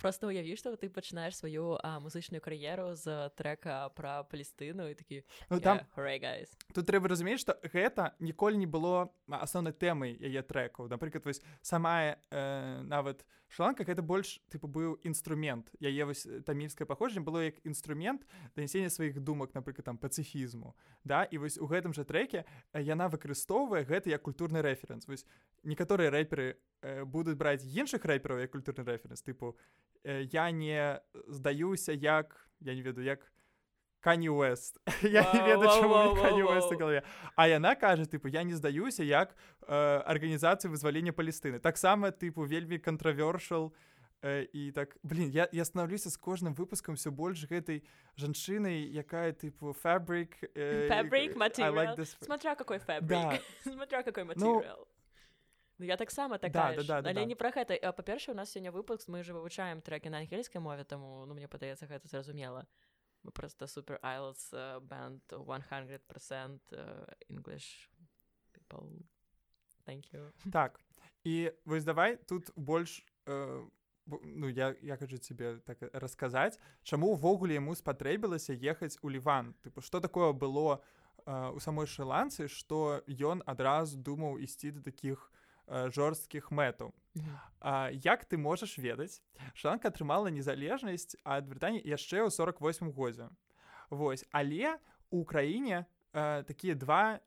Просто 0.03 0.27
уяві 0.27 0.57
што 0.59 0.75
ты 0.75 0.91
пачынаеш 0.91 1.39
сваю 1.39 1.79
музычную 2.03 2.43
кар'еру 2.43 2.91
з 2.99 3.31
трека 3.39 3.87
пра 3.95 4.27
палістыну 4.27 4.91
і 4.91 4.99
такі 4.99 5.23
ну, 5.47 5.61
там 5.63 5.79
yeah, 5.79 6.47
тут 6.75 6.91
трэба 6.91 7.07
разумець 7.07 7.39
што 7.39 7.55
гэта 7.63 8.11
ніколі 8.19 8.59
не 8.59 8.67
было 8.67 9.15
асноўнай 9.31 9.71
тэмай 9.71 10.19
яе 10.19 10.43
трекаў 10.43 10.91
напрыклад 10.91 11.23
вось 11.23 11.39
самая 11.63 12.19
э, 12.35 12.83
нават 12.83 13.23
шланка 13.53 13.85
гэта 13.85 14.01
больш 14.01 14.41
тыпу 14.49 14.67
быў 14.67 14.97
інструмент 15.05 15.69
яе 15.79 16.09
вось 16.09 16.25
тамільскае 16.49 16.89
паходжанне 16.89 17.25
было 17.29 17.45
як 17.45 17.61
інструмент 17.69 18.25
данясення 18.57 18.89
сваіх 18.89 19.21
думак 19.21 19.53
напрыклад 19.55 19.85
там 19.85 19.99
пацыфізму 20.01 20.73
да. 21.05 21.29
І 21.29 21.39
вось 21.39 21.61
у 21.61 21.69
гэтым 21.69 21.93
жа 21.93 22.09
треке 22.09 22.45
яна 22.73 23.13
выкарыстоўвае 23.13 23.85
гэта 23.85 24.11
як 24.11 24.25
культурны 24.25 24.65
рэферэнс 24.65 25.07
вось 25.07 25.29
некаторыя 25.63 26.11
рэперы 26.11 26.57
э, 26.81 27.05
будуць 27.05 27.37
браць 27.37 27.63
іншых 27.63 28.09
рэпераў 28.09 28.41
як 28.41 28.51
культурны 28.51 28.89
рэферэнс 28.89 29.23
тыпу 29.23 29.55
Э, 30.05 30.27
я 30.33 30.51
не 30.51 31.01
здаюся 31.29 31.93
як 31.93 32.49
я 32.61 32.75
не 32.75 32.83
веду 32.83 33.03
як 33.03 33.33
кані 34.03 34.29
Уэст. 34.29 34.83
Я 35.03 35.23
не 35.33 35.41
ведаю 35.47 35.89
галаве 36.77 37.03
А 37.37 37.49
яна 37.49 37.75
кажа 37.75 38.05
тыпу 38.05 38.29
я 38.29 38.43
не 38.43 38.55
здаюся 38.55 39.05
як 39.07 39.35
арганізацыі 39.67 40.69
э, 40.69 40.73
вызвалення 40.75 41.13
палістыны 41.15 41.59
таксама 41.63 42.11
тыпу 42.11 42.45
вельмі 42.45 42.79
кантравершал 42.79 43.73
э, 44.23 44.49
і 44.53 44.73
так 44.73 44.97
блин 45.03 45.31
я 45.31 45.49
я 45.53 45.65
становлюся 45.65 46.11
з 46.11 46.19
кожным 46.19 46.55
выпускам 46.55 46.99
все 46.99 47.11
больш 47.11 47.47
гэтай 47.47 47.83
жанчынай 48.19 48.91
якая 48.91 49.33
тыпу 49.33 49.73
фабрик 49.73 50.35
смотря 52.21 52.55
какой 52.55 52.79
фабрик 52.79 53.43
смотря 53.63 54.03
какой 54.03 54.25
материал. 54.25 54.89
Ну, 55.79 55.87
я 55.87 55.97
таксама 55.97 56.39
такая 56.39 56.77
да, 56.77 56.83
да, 56.83 57.03
да, 57.03 57.09
але 57.11 57.21
да. 57.21 57.25
не 57.25 57.35
пра 57.35 57.51
гэта 57.51 57.75
па-перша 57.93 58.33
у 58.33 58.35
нас 58.35 58.51
сёння 58.51 58.71
выпуск 58.71 59.09
мы 59.09 59.23
же 59.23 59.33
вывучаем 59.33 59.81
трекі 59.81 60.11
на 60.11 60.19
ангельскай 60.19 60.61
мове 60.61 60.85
таму 60.85 61.25
ну 61.27 61.35
мне 61.35 61.49
падаецца 61.49 61.87
гэта 61.87 62.09
зразумела 62.09 62.67
мы 63.23 63.31
просто 63.31 63.67
супер 63.67 63.99
айлс 64.03 64.53
бand 64.53 65.21
100% 65.29 66.59
english 67.29 67.89
так 70.53 70.81
і 71.25 71.53
вось 71.65 71.85
давай 71.85 72.17
тут 72.17 72.51
больш 72.57 73.05
э, 73.27 73.67
ну 74.23 74.49
я 74.49 74.77
я 74.83 74.97
кажу 74.97 75.19
тебе 75.19 75.59
так 75.59 75.79
расказаць 75.93 76.59
чаму 76.83 77.07
увогуле 77.07 77.55
яму 77.55 77.75
спатрэбілася 77.75 78.53
ехаць 78.53 78.99
у 79.03 79.09
ліван 79.09 79.55
тыпу 79.63 79.81
что 79.81 80.01
такое 80.01 80.33
было 80.33 80.83
э, 81.27 81.51
у 81.51 81.61
самой 81.61 81.87
шыландцы 81.87 82.49
что 82.49 83.03
ён 83.09 83.43
адразу 83.47 83.99
думаў 83.99 84.39
ісці 84.39 84.71
да 84.71 84.83
таких 84.83 85.33
Э, 85.67 85.91
жорсткіх 85.95 86.51
мэтаў. 86.51 86.91
Як 87.15 88.25
ты 88.25 88.39
можаш 88.39 88.79
ведаць, 88.79 89.21
Шанка 89.55 89.89
атрымала 89.93 90.33
незалежнасць 90.33 91.17
ад 91.25 91.47
Брытаніі 91.47 91.85
яшчэ 91.85 92.25
ў 92.25 92.31
48 92.33 92.93
годзе. 92.93 93.29
Вось 93.91 94.25
але 94.33 94.81
у 95.11 95.25
краіне 95.25 95.85
э, 96.13 96.43
такія 96.45 96.75
два 96.75 97.21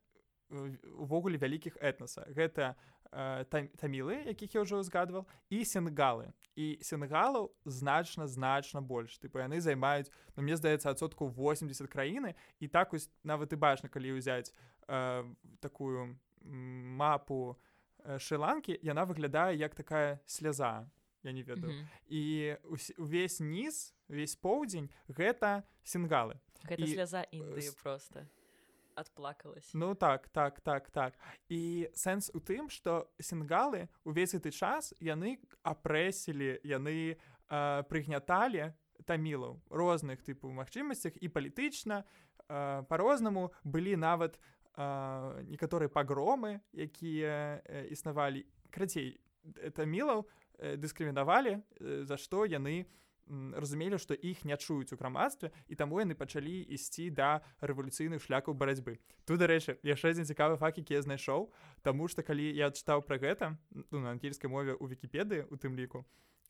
увогуле 0.50 1.38
вялікіх 1.38 1.78
этнаса. 1.78 2.26
Гэта 2.34 2.76
э, 3.12 3.46
тамілы, 3.78 4.26
якіх 4.26 4.56
я 4.56 4.62
ўжо 4.66 4.82
узгадваў 4.82 5.26
і 5.50 5.62
сенгалы. 5.66 6.34
І 6.56 6.80
сенгалаў 6.82 7.52
значна 7.66 8.28
значна 8.28 8.82
больш. 8.82 9.20
Тыпу 9.20 9.38
яны 9.38 9.62
займаюць, 9.62 10.10
ну, 10.36 10.44
мне 10.44 10.58
здаецца 10.58 10.90
адсотку 10.90 11.30
80 11.30 11.88
краіны 11.88 12.34
і 12.60 12.68
так 12.68 12.94
ось 12.94 13.10
нават 13.24 13.54
і 13.54 13.62
бачна, 13.62 13.90
калі 13.90 14.18
ўзяць 14.18 14.54
э, 14.90 15.24
такую 15.62 16.18
мапу, 16.42 17.58
шыланкі 18.18 18.78
яна 18.82 19.06
выглядае 19.06 19.58
як 19.58 19.76
такая 19.76 20.20
сляза 20.26 20.86
я 21.26 21.32
не 21.32 21.44
ведаю. 21.44 21.74
Mm 21.74 21.80
-hmm. 21.80 21.86
і 22.10 22.56
увесь 22.98 23.40
ніз 23.40 23.96
весь 24.08 24.36
поўдзень 24.36 24.90
гэта 25.10 25.64
сінгалы 25.84 26.36
гэта 26.70 26.86
і... 26.86 26.94
сляза 26.94 27.26
індыі 27.32 27.72
просто. 27.84 28.26
Адплакалась 28.96 29.74
ну 29.74 29.96
так 29.96 30.30
так 30.30 30.60
так 30.60 30.90
так. 30.90 31.14
І 31.50 31.90
сэнс 31.94 32.32
у 32.34 32.40
тым 32.40 32.70
что 32.70 33.10
сінгалы 33.20 33.88
увесь 34.04 34.36
гэты 34.36 34.52
час 34.52 34.94
яны 35.02 35.38
апрэсілі 35.64 36.60
яны 36.64 37.18
э, 37.50 37.84
прыгняталі 37.84 38.74
тамілаў 39.06 39.60
розных 39.70 40.22
тыпу 40.22 40.52
магчымасцях 40.52 41.14
і 41.22 41.28
палітычна 41.28 42.04
э, 42.50 42.84
по-рознаму 42.84 43.52
былі 43.64 43.96
нават 43.96 44.40
на 44.40 44.55
некаторыя 44.78 45.90
пагромы 45.90 46.60
якія 46.74 47.62
існавалі 47.92 48.46
крацей 48.72 49.20
это 49.56 49.86
мілаў 49.86 50.26
дыскрымінавалі 50.60 51.62
за 51.80 52.18
што 52.18 52.46
яны 52.46 52.86
разумелі 53.28 53.98
што 53.98 54.14
іх 54.14 54.46
не 54.46 54.58
чуюць 54.58 54.94
у 54.94 54.98
грамадстве 54.98 55.52
і 55.68 55.76
таму 55.76 56.00
яны 56.00 56.14
пачалі 56.14 56.62
ісці 56.76 57.10
да 57.10 57.42
рэвалюцыйных 57.62 58.22
шляхаў 58.22 58.54
барацьбы 58.54 59.00
тут 59.26 59.42
дарэчы 59.42 59.80
яшчэ 59.82 60.14
адзін 60.14 60.30
цікавы 60.30 60.58
факт 60.62 60.78
які 60.78 60.94
я 60.94 61.02
знайшоў 61.02 61.50
Таму 61.82 62.08
што 62.08 62.22
калі 62.22 62.46
я 62.54 62.70
чытаў 62.70 63.02
пра 63.02 63.18
гэта 63.18 63.58
ну, 63.72 64.00
на 64.00 64.14
ангельскай 64.14 64.50
мове 64.50 64.78
ў 64.78 64.94
вкіпедыі 64.94 65.50
у 65.50 65.58
тым 65.58 65.74
ліку 65.74 66.06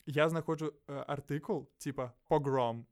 я 0.06 0.28
знаходжу 0.28 0.74
артыкул 0.86 1.70
типа 1.78 2.12
погром 2.28 2.86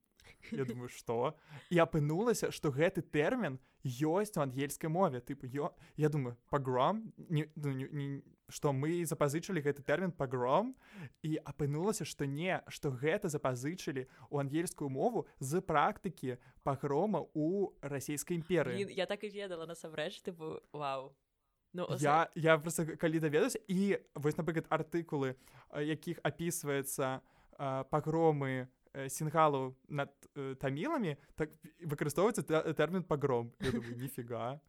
Я 0.50 0.64
думаю 0.64 0.88
что? 0.88 1.36
І 1.70 1.78
апынулася 1.78 2.50
што 2.50 2.70
гэты 2.70 3.02
тэрмін 3.02 3.58
ёсць 3.84 4.36
у 4.36 4.40
ангельскай 4.40 4.90
мове. 4.90 5.20
Тыпу 5.20 5.46
ё 5.46 5.72
я 5.96 6.08
думаю 6.08 6.36
погром 6.50 7.12
не, 7.16 7.50
ну, 7.56 7.72
не, 7.72 7.88
не 7.88 8.22
што 8.48 8.72
мы 8.72 9.04
запазычылі 9.04 9.60
гэты 9.64 9.82
тэрмін 9.82 10.12
погром 10.12 10.74
і 11.22 11.36
апынулася 11.44 12.04
што 12.04 12.24
не 12.28 12.60
што 12.68 12.90
гэта 12.90 13.28
запазычылі 13.28 14.08
у 14.30 14.38
ангельскую 14.38 14.88
мову 14.88 15.26
з 15.40 15.60
практыкі 15.60 16.36
пагрома 16.62 17.24
у 17.34 17.72
расійскай 17.80 18.36
імперыі. 18.36 18.88
Я 18.92 19.06
так 19.06 19.24
і 19.24 19.28
ведала 19.32 19.66
насамрэч 19.66 20.20
тыпу 20.24 20.60
вау. 20.72 21.14
Ну, 21.74 21.88
я 21.98 22.30
я 22.34 22.58
просто 22.58 22.86
калі 22.96 23.18
даведаюся 23.18 23.58
і 23.66 23.98
вось 24.14 24.36
напрыклад 24.36 24.68
артыкулы 24.70 25.34
якіх 25.74 26.20
апісваецца 26.22 27.20
пагромы 27.90 28.68
Э, 28.68 28.83
сінгалу 29.07 29.75
над 29.87 30.09
э, 30.35 30.55
таміламі 30.55 31.15
так 31.35 31.53
выкарыстоўваецца 31.85 32.73
тэрмін 32.73 33.03
пагром 33.03 33.53
нифіга 33.95 34.59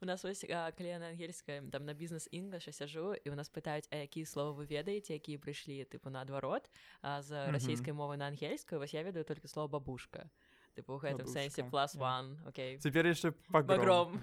у 0.00 0.06
нас 0.06 0.24
вось 0.24 0.44
калі 0.46 0.98
на 0.98 1.08
ангельская 1.10 1.62
там 1.72 1.84
на 1.84 1.94
бізнес 1.94 2.28
інгаша 2.30 2.72
сяжу 2.72 3.14
і 3.14 3.30
у 3.30 3.34
нас 3.34 3.50
пытаюць 3.50 3.88
а 3.90 4.06
якія 4.06 4.26
слова 4.26 4.54
вы 4.54 4.66
ведаеце 4.70 5.18
якія 5.18 5.38
прыйшлі 5.38 5.82
тыпу 5.90 6.10
наадварот 6.10 6.70
з 7.02 7.50
расійскай 7.50 7.92
мовы 7.92 8.16
на 8.16 8.30
ангельскую 8.30 8.78
вось 8.78 8.94
я 8.94 9.02
ведаю 9.02 9.24
только 9.24 9.48
слово 9.48 9.68
бабушка 9.68 10.30
тыпу 10.78 11.00
гэтым 11.02 11.26
сэнсе 11.26 11.66
plus 11.66 11.98
one 11.98 12.38
okay 12.46 12.78
цяпер 12.78 13.06
яшчэ 13.10 13.32
пагром 13.50 14.14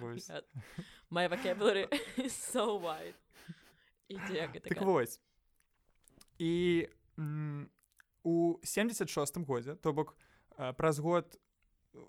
my 1.11 1.27
vocabulary 1.27 1.89
is 2.17 2.31
so 2.31 2.79
wide 2.79 3.19
ідзе 4.07 4.47
так 4.63 4.81
вось 4.81 5.19
і 6.39 6.87
у 7.17 7.76
76 8.62 9.38
годзе 9.46 9.76
то 9.76 9.92
бок 9.92 10.16
праз 10.76 10.98
год 10.98 11.38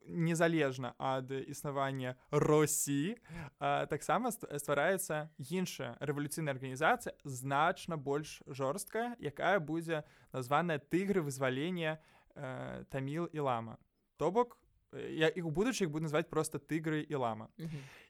незалежна 0.05 0.93
ад 0.97 1.31
існавання 1.31 2.15
Росіі 2.31 3.17
таксама 3.59 4.31
ствараецца 4.31 5.29
іншая 5.37 5.95
рэвалюцыйная 6.01 6.53
арганізацыя 6.53 7.15
значна 7.23 7.97
больш 7.97 8.41
жорсткая 8.47 9.15
якая 9.19 9.59
будзе 9.59 10.03
названая 10.33 10.79
тыгры 10.79 11.21
вызвалення 11.21 11.97
э, 12.35 12.83
таміл 12.89 13.29
і 13.33 13.39
лама. 13.39 13.77
То 14.17 14.31
бок 14.31 14.57
я 14.93 15.27
іх 15.27 15.45
у 15.45 15.51
будучых 15.51 15.89
буду 15.89 16.09
назваць 16.09 16.29
просто 16.29 16.57
тыгры 16.59 17.05
і 17.05 17.15
лама 17.15 17.49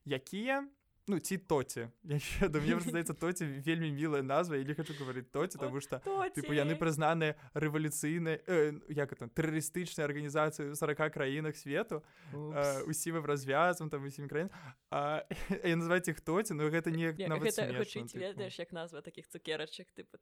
якія 0.05 0.67
ну 1.09 1.19
ці 1.19 1.37
тоці 1.37 1.89
мне 2.03 2.79
здаецца 2.85 3.13
тоці 3.17 3.45
вельмі 3.65 3.89
мілая 3.91 4.21
назва 4.21 4.57
я 4.57 4.63
не 4.63 4.75
хочу 4.75 4.93
говорить 4.99 5.31
тоці 5.31 5.57
тому 5.57 5.81
что 5.81 6.01
типу 6.35 6.53
яны 6.53 6.77
прызнаны 6.77 7.33
рэвалюцыйнай 7.53 8.41
э, 8.45 8.77
як 8.93 9.09
это 9.13 9.25
тэрарыстычнай 9.33 10.05
арганізацыі 10.05 10.75
40 10.75 11.13
краінах 11.13 11.57
свету 11.57 12.03
э, 12.33 12.83
усім 12.85 13.25
развязам 13.25 13.89
там 13.89 14.05
усім 14.05 14.29
краін 14.29 14.53
называть 14.91 16.09
іх 16.13 16.21
тоці 16.21 16.53
но 16.53 16.69
гэта 16.69 16.93
не 16.93 17.09
ведаеш 17.11 18.59
як 18.59 18.71
назва 18.71 19.01
таких 19.01 19.27
цукерачак 19.27 19.89
тыпу 19.97 20.21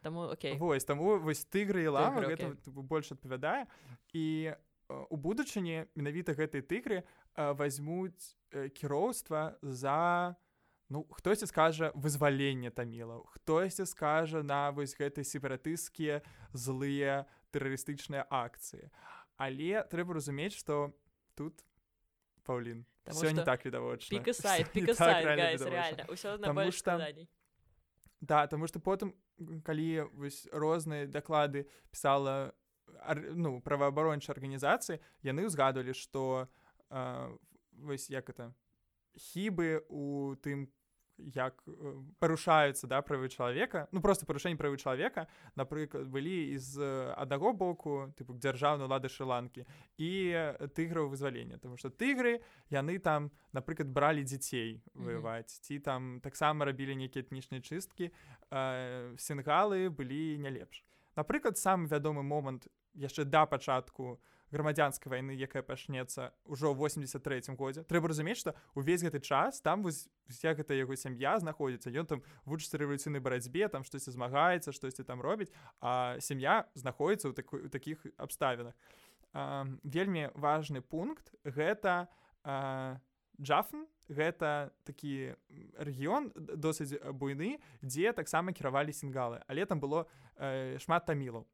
таму 0.00 0.32
вось 0.56 0.84
таму 0.84 1.20
вось 1.20 1.44
тыгры 1.44 1.84
і 1.84 1.92
лама 1.92 2.24
больш 2.64 3.12
адпавядае 3.12 3.68
і 4.16 4.56
у 5.10 5.16
будучыні 5.16 5.86
менавіта 5.94 6.34
гэтай 6.36 6.62
тыгры 6.62 7.02
возьмуць 7.36 8.36
кіроўства 8.76 9.56
за 9.62 10.36
ну 10.92 11.04
хтосьці 11.08 11.48
скажа 11.48 11.92
вызваленне 11.96 12.70
тамілаў 12.70 13.24
хтосьці 13.32 13.86
скажа 13.88 14.42
на 14.42 14.70
вось 14.70 14.92
гэтай 14.96 15.24
сепаратысцкія 15.24 16.20
злыя 16.52 17.24
тэрарыстычныя 17.52 18.26
акцыі. 18.28 18.92
Але 19.40 19.84
трэба 19.88 20.20
разумець 20.20 20.56
што 20.56 20.92
тут 21.34 21.64
паўлін 22.44 22.84
все 23.08 23.32
не 23.32 23.44
так 23.44 23.64
відавочна. 23.64 24.18
да 28.22 28.46
таму 28.46 28.70
што 28.70 28.78
потым 28.78 29.12
калі 29.66 30.06
вось 30.14 30.46
розныя 30.52 31.10
даклады 31.10 31.66
пісала 31.90 32.54
ну 33.34 33.60
праваабарончай 33.60 34.34
арганізацыі 34.34 35.00
яны 35.22 35.46
ўзгадвалі 35.48 35.94
што 35.94 36.48
вось 36.90 38.10
як 38.10 38.30
это 38.30 38.52
хібы 39.16 39.84
у 39.88 40.36
тым 40.40 40.68
як 41.18 41.62
парушаюцца 42.18 42.86
да 42.86 43.02
правы 43.02 43.28
чалавека 43.28 43.86
ну 43.92 44.00
просто 44.00 44.26
парушэнне 44.26 44.56
правы 44.56 44.76
чалавека 44.76 45.28
напрыклад 45.56 46.08
былі 46.08 46.56
з 46.58 46.82
аднаго 47.16 47.52
боку 47.52 48.12
тыпу 48.16 48.34
дзяржаўнай 48.34 48.88
улады 48.88 49.08
шыланкі 49.12 49.66
і 49.98 50.10
тыграў 50.74 51.12
вызвалення 51.12 51.58
тому 51.58 51.76
что 51.76 51.90
тыгры 51.90 52.40
яны 52.70 52.98
там 52.98 53.30
напрыклад 53.52 53.92
бралі 53.92 54.24
дзяцей 54.24 54.82
ваяваць 54.94 55.60
ці 55.62 55.78
там 55.78 56.20
таксама 56.20 56.64
рабілі 56.64 56.96
нейкія 56.96 57.22
этнічныя 57.22 57.62
чысткі 57.62 58.10
сінгалы 59.20 59.90
былі 59.90 60.38
не 60.38 60.50
лепш 60.50 60.82
напрыклад 61.16 61.58
сам 61.58 61.86
вядомы 61.86 62.22
момант 62.22 62.68
яшчэ 62.94 63.24
да 63.24 63.46
пачатку 63.46 64.20
грамадзянскай 64.52 65.08
вайны 65.08 65.32
якая 65.32 65.64
пачнецца 65.64 66.36
ўжо 66.44 66.76
83 66.76 67.56
годзе. 67.56 67.84
Трэба 67.88 68.12
разумець 68.12 68.36
што 68.36 68.54
увесь 68.76 69.00
гэты 69.00 69.20
час 69.24 69.60
там 69.64 69.82
вся 69.82 70.52
гэта 70.52 70.76
яго 70.76 70.94
сям'я 70.94 71.40
знаходзіцца. 71.40 71.88
Ён 71.88 72.06
там 72.06 72.22
вучыцца 72.44 72.76
рэвалюцыйнай 72.76 73.20
барацьбе 73.24 73.68
там 73.68 73.84
штосьці 73.84 74.12
змагаецца 74.12 74.72
штосьці 74.76 75.08
там 75.08 75.24
робіць 75.24 75.52
а 75.80 76.20
сям'я 76.20 76.68
знаходіцца 76.76 77.32
ў 77.32 77.34
такой 77.34 77.64
у 77.64 77.68
такіх 77.72 78.04
абставінах. 78.20 78.76
Вельмі 79.82 80.28
важны 80.36 80.84
пункт 80.84 81.32
гэта 81.48 82.12
джафн 83.40 83.86
гэта 84.08 84.72
такі 84.84 85.36
рэгіён 85.78 86.32
досыць 86.36 86.98
буйны 87.12 87.60
дзе 87.80 88.12
таксама 88.12 88.52
кіравалі 88.52 88.92
сінгалы 88.92 89.40
але 89.46 89.66
там 89.66 89.80
было 89.80 90.06
э, 90.36 90.78
шмат 90.78 91.06
тамілаў 91.06 91.46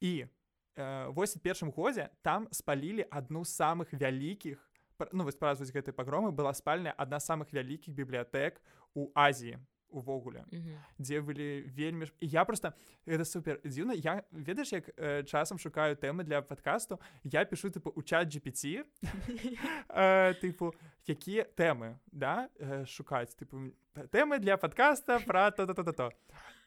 і 0.00 0.28
у 0.76 1.12
восьось 1.14 1.38
першым 1.38 1.70
годзе 1.70 2.10
там 2.22 2.48
спалілі 2.50 3.06
адну 3.10 3.44
з 3.44 3.54
самых 3.54 3.92
вялікіх 3.94 4.58
ну 5.12 5.24
вось 5.24 5.38
празваць 5.38 5.70
гэтай 5.70 5.94
пагромы 5.94 6.32
была 6.34 6.52
спальня 6.54 6.94
адна 6.98 7.20
з 7.20 7.30
самых 7.30 7.52
вялікіх 7.54 7.94
бібліятэк 7.94 8.58
у 8.94 9.10
Азіі 9.14 9.58
увогуле 9.94 10.44
mm 10.50 10.60
-hmm. 10.60 10.76
дзе 10.98 11.20
былі 11.20 11.70
вельмі 11.76 12.06
я 12.20 12.44
просто 12.44 12.72
это 13.06 13.24
супер 13.24 13.60
дзіўна 13.64 13.94
я 13.94 14.22
ведаеш 14.32 14.72
як 14.72 14.88
э, 14.88 15.24
часам 15.24 15.58
шукаю 15.58 15.96
тэмы 15.96 16.24
для 16.24 16.42
падкасту 16.42 16.98
я 17.24 17.44
пишу 17.44 17.68
тыпу 17.68 17.92
у 17.94 18.02
чат 18.02 18.28
GPT 18.28 18.84
э, 19.88 20.34
тыпу 20.42 20.72
якія 21.06 21.46
тэмы 21.56 21.94
да 22.12 22.48
э, 22.60 22.84
шукаць 22.86 23.36
тыпу 23.36 23.72
тэмы 24.10 24.38
для 24.38 24.56
падкаста 24.56 25.20
пра 25.26 25.50
то 25.50 25.66
то 25.66 25.74
то 25.74 25.92
то 25.92 26.10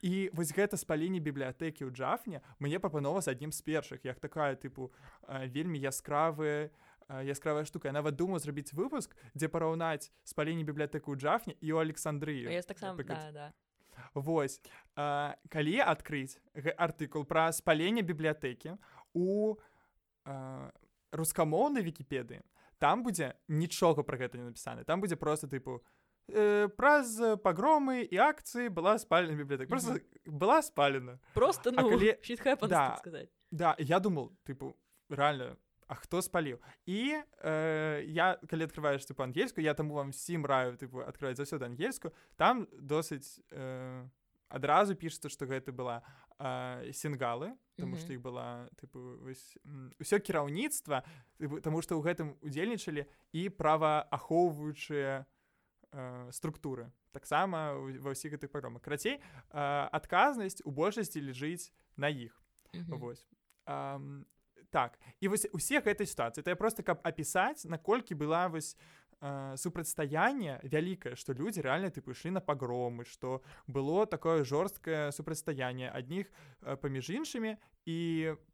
і 0.01 0.29
вось 0.33 0.53
гэта 0.53 0.77
спаленне 0.77 1.19
бібліятэкі 1.19 1.85
ў 1.85 1.91
джафне 1.91 2.41
мне 2.59 2.79
прапанова 2.79 3.21
з 3.21 3.27
аднім 3.27 3.51
з 3.51 3.61
першых 3.61 3.99
як 4.05 4.19
такая 4.19 4.55
тыпу 4.55 4.91
вельмі 5.27 5.79
яскравы 5.79 6.69
яскравая 7.09 7.65
штука. 7.65 7.87
Я 7.87 7.93
нават 7.93 8.15
думаю 8.15 8.39
зрабіць 8.39 8.73
выпуск 8.73 9.15
дзе 9.33 9.47
параўнаць 9.47 10.11
спаленне 10.23 10.63
бібліятэку 10.63 11.13
ў 11.13 11.17
джафне 11.17 11.55
і 11.61 11.71
ў 11.71 11.81
александрыю 11.81 12.51
Вось 14.13 14.61
а, 14.95 15.35
калі 15.49 15.79
адкрыць 15.81 16.37
артыкул 16.77 17.25
пра 17.25 17.51
спаленне 17.51 18.01
бібліятэкі 18.01 18.77
у 19.13 19.55
рускамоўнай 21.11 21.83
вікіпедыі 21.83 22.43
там 22.79 23.03
будзе 23.03 23.33
нічога 23.47 24.03
пра 24.03 24.19
гэта 24.19 24.37
не 24.37 24.51
напісаны 24.51 24.83
там 24.83 25.01
будзе 25.01 25.15
просто 25.15 25.47
тыпу 25.47 25.79
э, 26.27 26.67
праз 26.77 27.15
пагромы 27.43 28.03
і 28.03 28.17
акцыі 28.19 28.69
была 28.69 28.97
спальна 28.99 29.33
бібліятэк 29.33 29.69
просто 29.69 29.91
mm 29.91 29.97
-hmm. 29.97 30.37
была 30.37 30.61
спалена 30.61 31.19
просто 31.33 31.71
ну, 31.71 31.89
калі... 31.89 32.15
да, 32.67 32.99
да 33.51 33.75
я 33.79 33.99
думал 33.99 34.31
тыпу 34.45 34.73
реально 35.09 35.57
А 35.87 35.95
хто 35.95 36.21
спаліў 36.21 36.59
і 36.85 37.15
э, 37.15 38.03
я 38.11 38.35
калі 38.43 38.67
открываеш 38.67 39.07
ты 39.07 39.15
па-ангельску 39.15 39.63
я 39.63 39.73
таму 39.73 39.95
вам 39.95 40.11
всім 40.11 40.43
раю 40.43 40.75
тыпу 40.75 40.99
открываць 40.99 41.39
заўсёды 41.39 41.63
ангельску 41.63 42.11
там 42.35 42.67
досыць 42.75 43.39
э, 43.51 44.03
адразу 44.49 44.95
пішется 44.95 45.29
што 45.29 45.47
гэта 45.47 45.71
была 45.71 46.03
э, 46.39 46.91
сінгалы 46.91 47.55
тому 47.77 47.95
что 47.95 48.11
іх 48.11 48.19
была 48.19 48.67
тыпу 48.75 49.23
ўсё 50.03 50.19
кіраўніцтва 50.19 51.03
таму 51.63 51.79
што 51.79 51.95
ў 51.95 52.03
гэтым 52.03 52.35
удзельнічалі 52.43 53.07
і 53.31 53.41
праваахоўваючыя, 53.49 55.23
э, 55.23 56.31
структуры. 56.31 56.91
Таксама 57.15 57.79
ва 57.79 58.11
ўсіх 58.11 58.35
гэтых 58.35 58.51
праграмах 58.51 58.83
крацей 58.83 59.17
э, 59.17 59.87
адказнасць 59.91 60.61
у 60.65 60.71
большасці 60.71 61.23
лежыць 61.23 61.71
на 61.95 62.09
іх 62.09 62.35
mm 62.73 62.83
-hmm. 62.83 62.99
вось 62.99 63.27
э, 63.65 64.23
так 64.69 64.99
і 65.19 65.27
вось 65.27 65.47
усе 65.53 65.81
гэтай 65.81 66.07
сітуацыі 66.07 66.43
то 66.43 66.49
я 66.49 66.55
просто 66.55 66.83
каб 66.83 66.99
апісаць 67.03 67.65
наколькі 67.65 68.15
была 68.15 68.47
вось 68.47 68.75
э, 69.21 69.57
супрацьстаянне 69.57 70.59
вялікае 70.63 71.15
што 71.15 71.33
людзі 71.33 71.61
рэальна 71.61 71.89
ты 71.89 72.01
пайшлі 72.01 72.31
на 72.37 72.41
пагромы 72.41 73.05
што 73.05 73.41
было 73.67 74.05
такое 74.05 74.43
жорсткае 74.43 75.11
супрацьстаянне 75.11 75.89
адних 75.89 76.27
э, 76.61 76.75
паміж 76.75 77.09
іншымі 77.09 77.57
і 77.85 77.99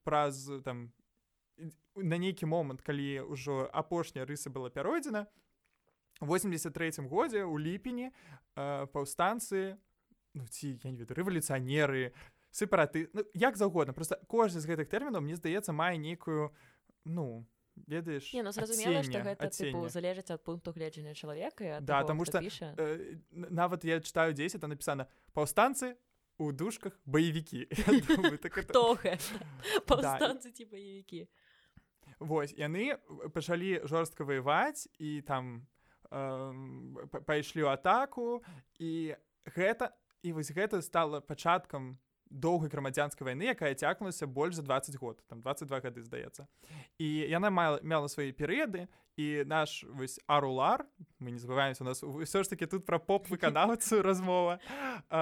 праз 0.03 0.49
там 0.63 0.91
на 1.95 2.17
нейкі 2.17 2.45
момант 2.45 2.81
калі 2.81 3.29
ўжо 3.29 3.69
апошняя 3.73 4.25
рыса 4.25 4.49
была 4.49 4.69
пяройдзена 4.69 5.27
83 6.21 6.91
годзе 7.09 7.43
у 7.43 7.57
ліпені 7.57 8.11
э, 8.55 8.85
паўстанцы 8.93 9.77
ну, 10.33 10.47
ці 10.47 10.79
я 10.83 10.91
не 10.91 10.97
веду 10.97 11.13
рэвалюцыянеры 11.13 12.13
сепараты 12.53 13.09
ну, 13.13 13.25
як 13.33 13.57
заўгодна 13.57 13.93
просто 13.93 14.21
кожны 14.29 14.61
з 14.61 14.69
гэтых 14.69 14.87
тэрмінаў 14.87 15.25
мне 15.25 15.35
здаецца 15.35 15.73
мае 15.73 15.97
нейкую 15.97 16.53
ну 17.03 17.45
ведаеш 17.89 18.29
ну, 18.37 18.53
зразумела 18.53 19.01
што 19.01 19.25
гэта 19.25 19.49
тыпу, 19.49 19.89
залежыць 19.89 20.29
ад 20.29 20.45
пункту 20.45 20.71
гледжання 20.71 21.17
чалавека 21.17 21.81
да 21.81 22.05
таму 22.05 22.29
што 22.29 22.37
э, 22.45 23.17
нават 23.33 23.83
я 23.83 23.99
читаю 23.99 24.37
10 24.37 24.61
там 24.61 24.69
напісана 24.69 25.09
паўстанцы 25.33 25.97
у 26.37 26.53
душках 26.53 26.93
баевікі 27.05 27.65
баевікі 30.69 31.27
Вось 32.19 32.53
яны 32.53 32.99
пачалі 33.33 33.81
жорстка 33.89 34.23
ваяваць 34.23 34.85
і 35.01 35.25
там 35.25 35.65
пайшлі 37.25 37.65
ў 37.65 37.73
атаку 37.73 38.45
і 38.77 39.17
гэта 39.49 39.97
і 40.21 40.37
вось 40.37 40.53
гэта 40.53 40.85
стала 40.85 41.19
пачаткам 41.19 41.97
доўгай 42.33 42.69
грамадзянскай 42.73 43.25
вайны 43.25 43.53
якая 43.53 43.73
цягнулася 43.77 44.27
больш 44.27 44.57
за 44.57 44.63
20 44.65 44.97
год 44.97 45.21
там 45.29 45.41
22 45.41 45.79
гады 45.79 46.01
здаецца 46.01 46.47
і 46.97 47.07
яна 47.29 47.53
мала 47.53 47.79
мела 47.83 48.09
свае 48.09 48.33
перыяды 48.33 48.89
і 49.15 49.43
наш 49.45 49.83
вось 49.83 50.19
арулар 50.25 50.85
мы 51.19 51.31
не 51.31 51.37
забываемся 51.37 51.83
у 51.83 51.87
нас 51.87 52.01
ўсё 52.01 52.43
ж 52.43 52.49
таки 52.49 52.65
тут 52.65 52.85
пра 52.85 52.97
поп 52.97 53.29
выканаўцу 53.29 54.01
размова 54.07 54.59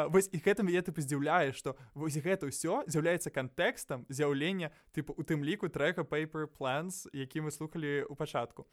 вось 0.08 0.32
і 0.32 0.40
гэтым 0.40 0.72
я 0.72 0.80
тыпу 0.80 1.04
здзіўляю 1.04 1.52
што 1.52 1.76
вось 1.94 2.16
гэта 2.16 2.48
ўсё 2.48 2.88
з'яўляецца 2.88 3.30
кантэкстам 3.30 4.08
з'яўлення 4.08 4.72
тыпу 4.96 5.12
у 5.12 5.24
тым 5.28 5.44
ліку 5.44 5.68
трека 5.68 6.08
paper 6.08 6.48
plans 6.48 7.04
які 7.12 7.44
мы 7.44 7.52
слухали 7.52 8.08
у 8.08 8.16
пачатку 8.16 8.64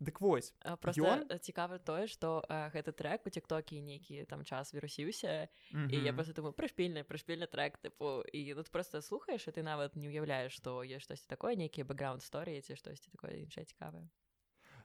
дык 0.00 0.24
вось 0.24 0.56
ён... 0.64 1.28
цікава 1.44 1.76
тое 1.78 2.08
што 2.08 2.40
гэты 2.48 2.96
трек 2.96 3.28
у 3.28 3.30
тиктокі 3.30 3.84
нейкі 3.84 4.24
там 4.24 4.44
час 4.44 4.72
вірусіўся 4.72 5.48
mm 5.72 5.76
-hmm. 5.76 5.92
і 5.92 5.96
я 6.04 6.12
просто 6.12 6.32
думаю 6.32 6.54
прышпільны 6.56 7.04
прышпільны 7.04 7.46
трек 7.46 7.78
тыпу 7.82 8.22
і 8.32 8.54
тут 8.54 8.70
просто 8.70 9.02
слухаеш 9.02 9.48
і 9.48 9.54
ты 9.58 9.62
нават 9.66 9.96
не 9.96 10.08
ўяўляеш 10.08 10.54
што 10.54 10.80
ёсць 10.86 11.04
штосьці 11.04 11.28
такое 11.28 11.54
нейкія 11.58 11.84
бэкграунд 11.84 12.22
сторыі 12.22 12.62
ці 12.62 12.78
штосьці 12.78 13.10
такое 13.10 13.42
іншае 13.42 13.66
цікавае 13.66 14.06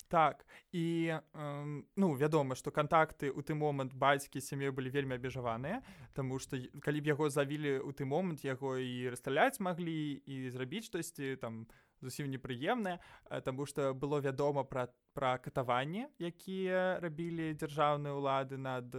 так 0.07 0.45
і 0.71 1.11
э, 1.11 1.83
ну 1.95 2.13
вядома 2.15 2.55
што 2.55 2.71
кантакты 2.71 3.29
ў 3.31 3.43
ты 3.43 3.53
момант 3.53 3.93
бацькі 3.93 4.39
сям'ёй 4.39 4.71
былі 4.71 4.89
вельмі 4.89 5.19
абмежаваныя 5.19 5.83
Таму 6.13 6.39
што 6.39 6.57
калі 6.81 7.01
б 7.03 7.11
яго 7.11 7.29
завілі 7.29 7.83
ў 7.83 7.91
ты 7.93 8.07
момант 8.07 8.43
яго 8.47 8.77
і 8.79 9.11
расстраляць 9.11 9.59
маглі 9.59 10.23
і 10.23 10.49
зрабіць 10.49 10.87
штосьці 10.87 11.35
там 11.37 11.67
зусім 12.01 12.29
непрыемнае 12.31 12.99
Таму 13.43 13.65
што 13.65 13.93
было 13.93 14.19
вядома 14.21 14.63
пра 14.63 14.87
пра 15.17 15.37
катаванні 15.41 16.05
якія 16.21 17.01
рабілі 17.01 17.49
дзяржаўныя 17.57 18.13
ўлады 18.13 18.57
над 18.61 18.93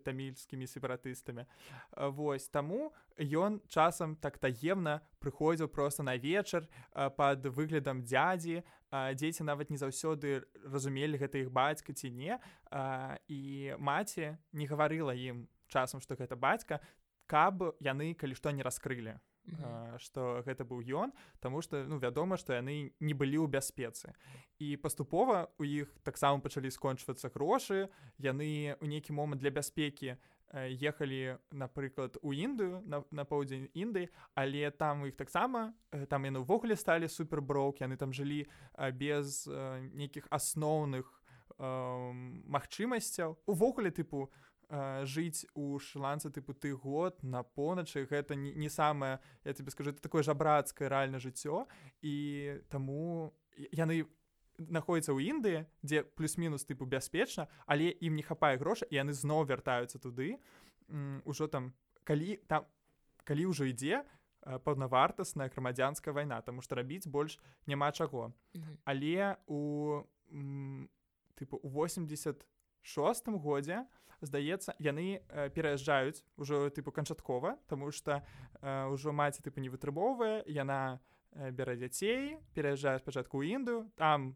тамільскімі 0.00 0.64
сепаратыстамі. 0.64 1.44
Вось 1.92 2.48
таму 2.48 2.96
ён 3.20 3.60
часам 3.68 4.16
так 4.16 4.40
таемна 4.40 5.04
прыходзіў 5.20 5.68
проста 5.68 6.00
на 6.02 6.16
вечар 6.16 6.64
пад 7.20 7.44
выглядам 7.52 8.00
дзядзі 8.00 8.64
дзеці 8.88 9.44
нават 9.44 9.68
не 9.68 9.76
заўсёды 9.76 10.48
разумелі 10.64 11.20
гэта 11.20 11.44
іх 11.44 11.52
бацька 11.52 11.92
ці 11.92 12.08
не. 12.16 12.40
І 13.28 13.76
маці 13.76 14.40
не 14.56 14.64
гаварыла 14.64 15.12
ім 15.12 15.44
часам 15.68 16.00
што 16.00 16.16
гэта 16.16 16.32
бацька 16.32 16.80
каб 17.28 17.76
яны 17.84 18.16
калі 18.16 18.32
што 18.32 18.56
не 18.56 18.64
раскрылі 18.64 19.20
што 19.98 20.42
гэта 20.46 20.64
быў 20.64 20.82
ён 20.84 21.12
Таму 21.40 21.62
што 21.62 21.84
ну 21.88 21.98
вядома 21.98 22.36
што 22.36 22.52
яны 22.52 22.92
не 23.00 23.14
былі 23.14 23.42
ў 23.42 23.48
бяспецы. 23.48 24.14
І 24.58 24.76
паступова 24.76 25.48
у 25.58 25.64
іх 25.64 25.92
таксама 26.02 26.40
пачалі 26.40 26.70
скончвацца 26.70 27.30
грошы 27.34 27.88
яны 28.18 28.76
ў 28.78 28.86
нейкі 28.86 29.12
момант 29.12 29.40
для 29.40 29.50
бяспекі 29.50 30.18
ехалі 30.54 31.36
напрыклад 31.52 32.16
у 32.22 32.32
індыю 32.32 32.80
на, 32.86 33.04
на 33.10 33.24
паўдзень 33.24 33.68
індыі 33.74 34.08
але 34.34 34.70
там 34.70 35.04
іх 35.04 35.16
таксама 35.16 35.74
там 36.08 36.24
яны 36.24 36.40
ўвогуле 36.40 36.76
сталі 36.76 37.08
суперброўк 37.08 37.84
яны 37.84 37.96
там 38.00 38.12
жылі 38.16 38.48
без 38.96 39.44
нейкіх 39.92 40.24
асноўных 40.32 41.04
магчымасцяў 41.58 43.36
увогуле 43.46 43.90
тыпу 43.90 44.30
э, 44.68 45.04
жыць 45.04 45.46
у 45.54 45.78
шыланцы 45.78 46.30
тыпу 46.30 46.54
ты 46.54 46.74
год 46.76 47.22
на 47.22 47.42
поначы 47.42 48.04
гэта 48.04 48.34
не, 48.34 48.52
не 48.54 48.68
самае 48.68 49.20
я 49.44 49.52
тебе 49.52 49.70
скажу 49.70 49.90
это 49.90 50.02
такое 50.02 50.22
жабрацкае 50.22 50.88
рэальна 50.88 51.18
жыццё 51.18 51.66
і 52.02 52.60
таму 52.68 53.34
яны 53.72 54.06
знаходзяцца 54.58 55.14
ў 55.14 55.22
індыі 55.30 55.58
дзе 55.82 56.02
плюс-мінус 56.18 56.66
тыпу 56.66 56.84
бяспечна 56.84 57.48
але 57.66 57.94
ім 58.02 58.18
не 58.18 58.22
хапае 58.26 58.58
грошы 58.58 58.86
і 58.90 58.98
яны 58.98 59.14
зноў 59.14 59.46
вяртаюцца 59.46 59.98
туды. 59.98 60.38
Ужо 61.24 61.46
там 61.46 61.72
калі 62.04 62.40
там 62.48 62.66
калі 63.24 63.52
ўжо 63.52 63.68
ідзе 63.70 64.02
э, 64.02 64.58
паўнавартасная 64.58 65.48
грамадзянская 65.52 66.12
вайна 66.12 66.40
таму 66.42 66.64
што 66.64 66.80
рабіць 66.80 67.06
больш 67.06 67.38
няма 67.66 67.92
чаго 67.92 68.32
але 68.84 69.36
у 69.46 70.02
тыпу 71.38 71.60
80 71.62 72.42
шостым 72.82 73.38
годзе 73.38 73.86
здаецца 74.20 74.74
яны 74.82 75.22
э, 75.22 75.50
пераязджаюць 75.54 76.24
ужо 76.36 76.70
тыпу 76.70 76.90
канчаткова 76.92 77.58
тому 77.68 77.90
что 77.90 78.22
э, 78.60 78.86
ўжо 78.90 79.12
маці 79.12 79.42
тыпу 79.42 79.60
не 79.60 79.70
вытрымоўвае 79.70 80.42
яна 80.46 80.98
э, 81.32 81.50
бярэ 81.50 81.76
дзяцей 81.76 82.38
пераязджае 82.54 82.98
спачатку 82.98 83.38
ў 83.38 83.54
індыю 83.54 83.90
там 83.94 84.34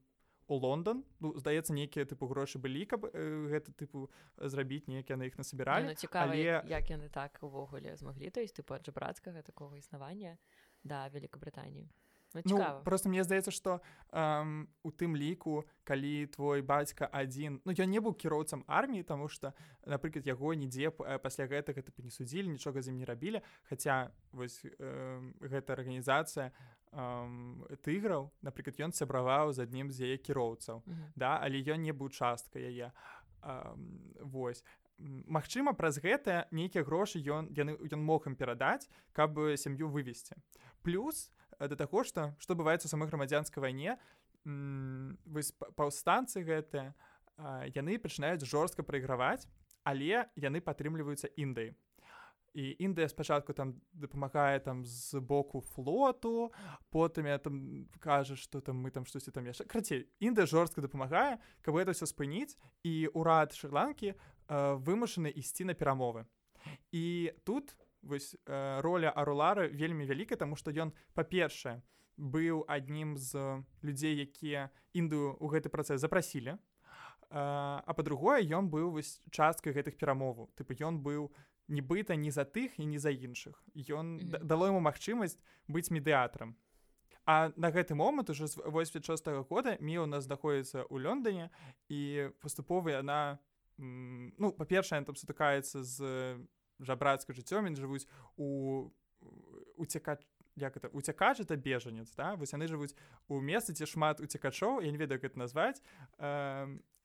у 0.52 0.58
Лондон. 0.58 1.04
Ну 1.20 1.32
здаецца 1.38 1.72
нейкія 1.72 2.04
тыпу 2.04 2.28
грошы 2.28 2.58
былі 2.58 2.84
каб 2.86 3.06
э, 3.08 3.48
гэта 3.48 3.72
тыпу 3.72 4.10
зрабіць 4.36 4.86
неяк 4.86 5.10
яны 5.10 5.30
іх 5.30 5.38
насабіралі 5.38 5.90
ну, 5.90 5.94
цікава 5.94 6.32
але... 6.34 6.62
як 6.68 6.90
яны 6.90 7.08
так 7.08 7.38
увогуле 7.42 7.96
змаглі 7.96 8.30
то 8.30 8.40
есть 8.40 8.54
тыпу 8.58 8.74
ад 8.74 8.86
жабрацкага 8.86 9.42
такого 9.42 9.76
існавання 9.76 10.38
да 10.84 11.08
Великабританіі 11.08 11.88
Ну, 12.34 12.42
ну, 12.44 12.82
просто 12.84 13.08
мне 13.08 13.24
здаецца 13.24 13.50
што 13.50 13.80
эм, 14.10 14.68
у 14.82 14.90
тым 14.90 15.16
ліку 15.16 15.64
калі 15.84 16.26
твой 16.26 16.62
бацька 16.62 17.06
адзін 17.06 17.60
Ну 17.64 17.72
ён 17.72 17.90
не 17.90 18.00
быў 18.00 18.14
кіроўцам 18.14 18.64
арміі 18.66 19.02
тому 19.02 19.28
что 19.28 19.54
напрыклад 19.86 20.26
яго 20.26 20.54
нідзе 20.54 20.90
пасля 20.90 21.46
гэтага 21.46 21.82
ты 21.82 22.02
не 22.02 22.10
судзілі 22.10 22.48
нічога 22.48 22.82
з 22.82 22.88
ім 22.88 22.96
не 22.96 23.04
рабілі 23.04 23.42
Хаця 23.68 24.10
вось 24.32 24.64
э, 24.64 25.32
гэта 25.40 25.72
арганізацыя 25.72 26.52
тыграў 27.82 28.30
напрыклад 28.42 28.76
ён 28.80 28.92
сябраваў 28.92 29.52
з 29.52 29.64
адным 29.64 29.88
з 29.90 30.04
яе 30.04 30.16
кіроўцаў 30.16 30.82
mm 30.84 30.92
-hmm. 30.92 31.08
да 31.16 31.40
але 31.40 31.64
ён 31.64 31.80
не 31.80 31.92
быў 31.92 32.10
частка 32.10 32.58
яе. 32.58 32.92
Восьось 34.20 34.64
Магчыма 35.26 35.72
праз 35.72 35.98
гэта 35.98 36.46
нейкія 36.52 36.84
грошы 36.84 37.18
ён 37.18 37.50
яны 37.56 37.74
ён 37.90 38.02
мог 38.04 38.26
ім 38.26 38.36
перадаць 38.36 38.88
каб 39.12 39.34
сям'ю 39.56 39.88
вывесці 39.88 40.36
плюс 40.82 41.32
да 41.68 41.76
таго 41.76 42.04
што 42.04 42.32
што 42.38 42.54
бываецца 42.58 42.88
самой 42.88 43.08
грамадзянскай 43.08 43.62
вайне 43.62 43.98
паўстанцы 45.78 46.42
гэтыя 46.42 46.92
яны 47.76 47.98
пачынаюць 48.02 48.46
жорстка 48.46 48.82
прайграваць 48.82 49.46
але 49.84 50.26
яны 50.36 50.60
падтрымліваюцца 50.60 51.30
індыі 51.36 51.74
і 52.54 52.76
індыя 52.84 53.08
спачатку 53.08 53.52
там 53.56 53.80
дапамагае 53.92 54.60
там 54.60 54.84
з 54.84 55.20
боку 55.20 55.60
флоту 55.60 56.52
потым 56.90 57.26
я 57.26 57.38
там 57.38 57.88
кажа 57.98 58.36
что 58.36 58.60
там 58.60 58.76
мы 58.76 58.90
там 58.90 59.06
штосьці 59.06 59.32
там 59.32 59.46
яшчэ 59.46 59.64
крацей 59.64 60.08
індыя 60.20 60.46
жорстка 60.46 60.82
дапамагае 60.82 61.40
каб 61.62 61.76
это 61.76 61.92
все 61.96 62.06
спыніць 62.06 62.58
і 62.84 63.08
урад 63.14 63.56
шри-ланкі 63.56 64.14
вымушаны 64.48 65.32
ісці 65.32 65.64
на 65.64 65.74
перамовы 65.74 66.26
і 66.92 67.32
тут 67.44 67.72
вось 68.02 68.36
роля 68.46 69.10
арулары 69.10 69.68
вельмі 69.68 70.06
вялікая 70.06 70.38
тому 70.38 70.56
что 70.56 70.70
ён 70.70 70.92
па-першае 71.14 71.82
быў 72.16 72.64
аднім 72.68 73.16
з 73.16 73.62
людзей 73.82 74.20
якія 74.26 74.70
індыю 74.92 75.36
у 75.40 75.48
гэты 75.48 75.68
працэс 75.68 76.00
запрасілі 76.00 76.58
а 77.32 77.94
па-другое 77.96 78.44
ён 78.52 78.68
быў 78.68 78.92
вось 78.92 79.22
часткай 79.32 79.72
гэтых 79.72 79.96
перамоваў. 79.96 80.52
Тыпу 80.52 80.76
ён 80.84 81.00
быў 81.00 81.32
нібыта 81.72 82.12
не 82.12 82.28
за 82.28 82.44
тых 82.44 82.76
і 82.76 82.84
не 82.84 82.98
за 83.00 83.08
іншых. 83.08 83.56
Ён 83.72 84.20
mm 84.20 84.20
-hmm. 84.20 84.44
дало 84.44 84.68
ему 84.68 84.80
магчымасць 84.80 85.40
быць 85.68 85.88
медыатрам 85.88 86.56
а 87.24 87.52
на 87.56 87.70
гэты 87.70 87.94
момант 87.94 88.30
уже 88.30 88.46
з 88.46 88.56
86 88.56 89.26
-го 89.26 89.44
года 89.48 89.76
мі 89.80 89.98
у 89.98 90.06
нас 90.06 90.24
знаходіцца 90.24 90.82
ў 90.82 91.00
лёндоне 91.00 91.50
і 91.88 92.28
паступова 92.40 92.90
яна 92.90 93.38
ну 93.78 94.52
па-першае 94.52 95.04
там 95.04 95.14
сутыкаецца 95.14 95.82
з 95.82 95.98
жабрацкай 96.82 97.34
жыццём 97.34 97.70
жывуць 97.74 98.06
у 98.36 98.90
уцекаць 99.76 100.26
як 100.56 100.76
это 100.76 100.88
уцякач 100.88 101.40
это 101.40 101.56
бежанец 101.56 102.14
да? 102.16 102.36
Вось 102.36 102.52
яны 102.52 102.68
жывуць 102.68 102.94
у 103.28 103.40
месцы 103.40 103.72
дзе 103.72 103.86
шмат 103.86 104.20
уцекачоў 104.20 104.80
я 104.80 104.90
не 104.90 104.98
ведаю 104.98 105.20
это 105.20 105.38
назваць. 105.38 105.80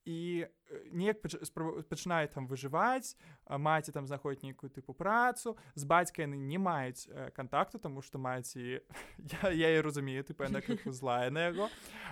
І 0.08 0.48
неяк 0.92 1.20
пачынае 1.20 2.28
там 2.32 2.48
выжываць 2.48 3.16
маці 3.48 3.92
там 3.92 4.08
знаходіць 4.08 4.44
нейкую 4.44 4.72
тыпу 4.72 4.96
працу. 4.96 5.58
З 5.76 5.84
бацькай 5.84 6.28
яны 6.28 6.40
не 6.40 6.58
маюць 6.58 7.08
кантакту 7.36 7.80
тому 7.80 8.02
что 8.02 8.20
маці 8.20 8.80
я, 9.44 9.52
я 9.52 9.70
і 9.76 9.82
разумею 9.82 10.24
ты 10.24 10.34
пэўна 10.34 10.63
злая 10.92 11.30
на 11.32 11.52
яго. 11.52 11.70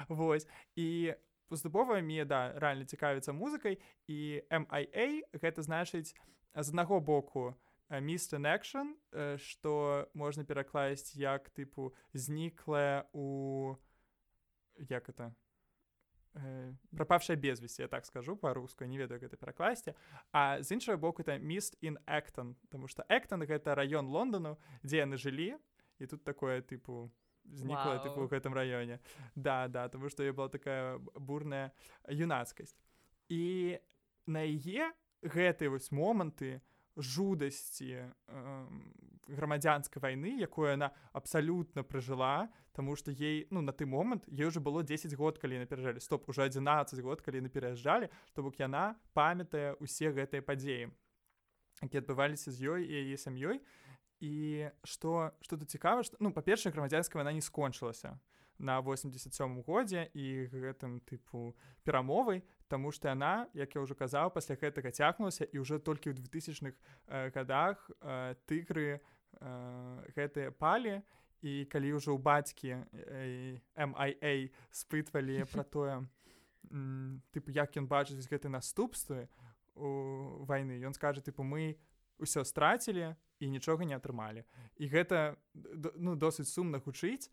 Вось. 0.08 0.48
І 0.76 1.16
паступова 1.48 2.02
мне 2.02 2.26
да 2.26 2.54
рэальна 2.60 2.86
цікавіцца 2.86 3.34
музыкай 3.34 3.80
і 4.08 4.42
MIA 4.50 5.26
гэта 5.34 5.62
значыць 5.62 6.12
з 6.12 6.68
аднаго 6.70 7.00
боку 7.00 7.54
містер 7.90 8.40
action 8.42 8.96
што 9.38 10.10
можна 10.14 10.44
перакласць 10.44 11.16
як 11.16 11.50
тыпу 11.54 11.94
зніклая 12.14 13.06
у 13.14 13.78
як 14.90 15.10
это 15.10 15.34
Э, 16.36 16.74
прапавшая 16.98 17.38
безвесці 17.38 17.82
я 17.82 17.88
так 17.88 18.06
скажу 18.06 18.36
па-руску 18.36 18.84
не 18.86 18.98
ведаю 18.98 19.22
гэта 19.22 19.38
перакласці. 19.38 19.94
А 20.32 20.62
з 20.64 20.72
іншага 20.72 20.98
боку 20.98 21.24
это 21.24 21.40
міст 21.40 21.78
in 21.82 21.96
эктон 22.06 22.56
тому 22.70 22.88
что 22.88 23.06
эктон 23.08 23.44
гэта 23.48 23.76
раён 23.76 24.12
лондону 24.12 24.60
дзе 24.84 25.08
яны 25.08 25.16
жылі 25.16 25.56
і 26.00 26.06
тут 26.06 26.24
такое 26.24 26.60
тыпу 26.60 27.08
знікла 27.54 28.00
тыпу 28.04 28.26
у 28.26 28.32
гэтым 28.32 28.54
раёне 28.54 29.00
да 29.36 29.68
да 29.68 29.88
тому 29.90 30.10
что 30.10 30.24
я 30.24 30.34
была 30.34 30.50
такая 30.50 30.98
бурная 31.16 31.72
юнацкасць 32.10 32.76
і 33.30 33.80
на 34.26 34.46
яе 34.46 34.92
гэтыя 35.22 35.70
вось 35.70 35.92
моманты 35.92 36.62
жудасці 36.96 38.08
э, 38.08 38.68
грамадзянскай 39.28 40.02
вайны 40.02 40.38
якую 40.40 40.70
яна 40.70 40.92
абсалютна 41.14 41.84
пражыла 41.84 42.50
Таму 42.76 42.98
што 43.00 43.12
ей 43.12 43.48
ну 43.52 43.62
на 43.62 43.72
той 43.72 43.88
момант 43.88 44.28
ей 44.28 44.46
уже 44.46 44.60
было 44.60 44.84
10 44.84 45.14
год 45.16 45.38
калі 45.40 45.60
наперажалі 45.60 46.00
стоп 46.00 46.30
уже 46.30 46.44
11 46.44 47.00
год 47.00 47.22
калі 47.22 47.42
на 47.42 47.50
пераязджалі 47.50 48.10
то 48.34 48.44
бок 48.44 48.60
яна 48.60 48.96
памятае 49.14 49.76
усе 49.80 50.12
гэтыя 50.12 50.42
падзеі 50.42 50.92
які 51.82 51.98
адбываліся 52.04 52.52
з 52.52 52.60
ёй 52.68 52.84
і 52.84 52.94
яе 53.08 53.18
сям'ёй 53.18 53.60
і 53.60 53.64
што 54.84 55.36
што 55.42 55.58
тут 55.58 55.70
цікава 55.70 56.04
што 56.04 56.18
ну 56.20 56.32
па-першае 56.32 56.72
грамадзянская 56.72 57.22
вайна 57.22 57.36
не 57.36 57.42
скончылася 57.42 58.16
на 58.58 58.80
87 58.80 59.64
годзе 59.64 60.10
і 60.14 60.48
гэтым 60.48 61.02
тыпу 61.04 61.56
перамовай 61.84 62.44
Таму 62.68 62.92
што 62.92 63.12
яна 63.12 63.46
як 63.54 63.76
я 63.76 63.82
ўжо 63.82 63.94
казаў 63.94 64.32
пасля 64.34 64.58
гэтага 64.58 64.90
цягнулася 64.90 65.46
і 65.46 65.62
ўжо 65.62 65.78
толькі 65.78 66.10
ў 66.10 66.18
2000х 66.18 66.74
э, 66.74 67.30
годах 67.30 67.78
э, 68.02 68.34
тыгры 68.50 68.98
э, 68.98 69.02
гэтыя 70.18 70.50
палі 70.50 71.04
і 71.46 71.70
калі 71.70 71.94
ўжо 71.94 72.18
ў 72.18 72.20
бацькі 72.26 72.72
э, 72.90 73.62
MIA 73.78 74.50
спытвалі 74.74 75.46
пра 75.52 75.62
тое 75.62 75.96
тыпу 77.30 77.54
як 77.54 77.78
ён 77.78 77.86
бачыць 77.86 78.26
гэты 78.26 78.50
наступствы 78.50 79.30
у 79.76 80.42
вайны 80.50 80.82
ён 80.82 80.98
скажа 80.98 81.22
тыпу 81.22 81.46
мы 81.46 81.78
ўсё 82.20 82.44
страцілі 82.44 83.16
і 83.40 83.46
нічога 83.50 83.86
не 83.86 83.96
атрымалі. 83.96 84.44
І 84.80 84.88
гэта 84.88 85.36
ну 85.96 86.16
досыць 86.16 86.50
сумна 86.50 86.80
гучыць 86.80 87.32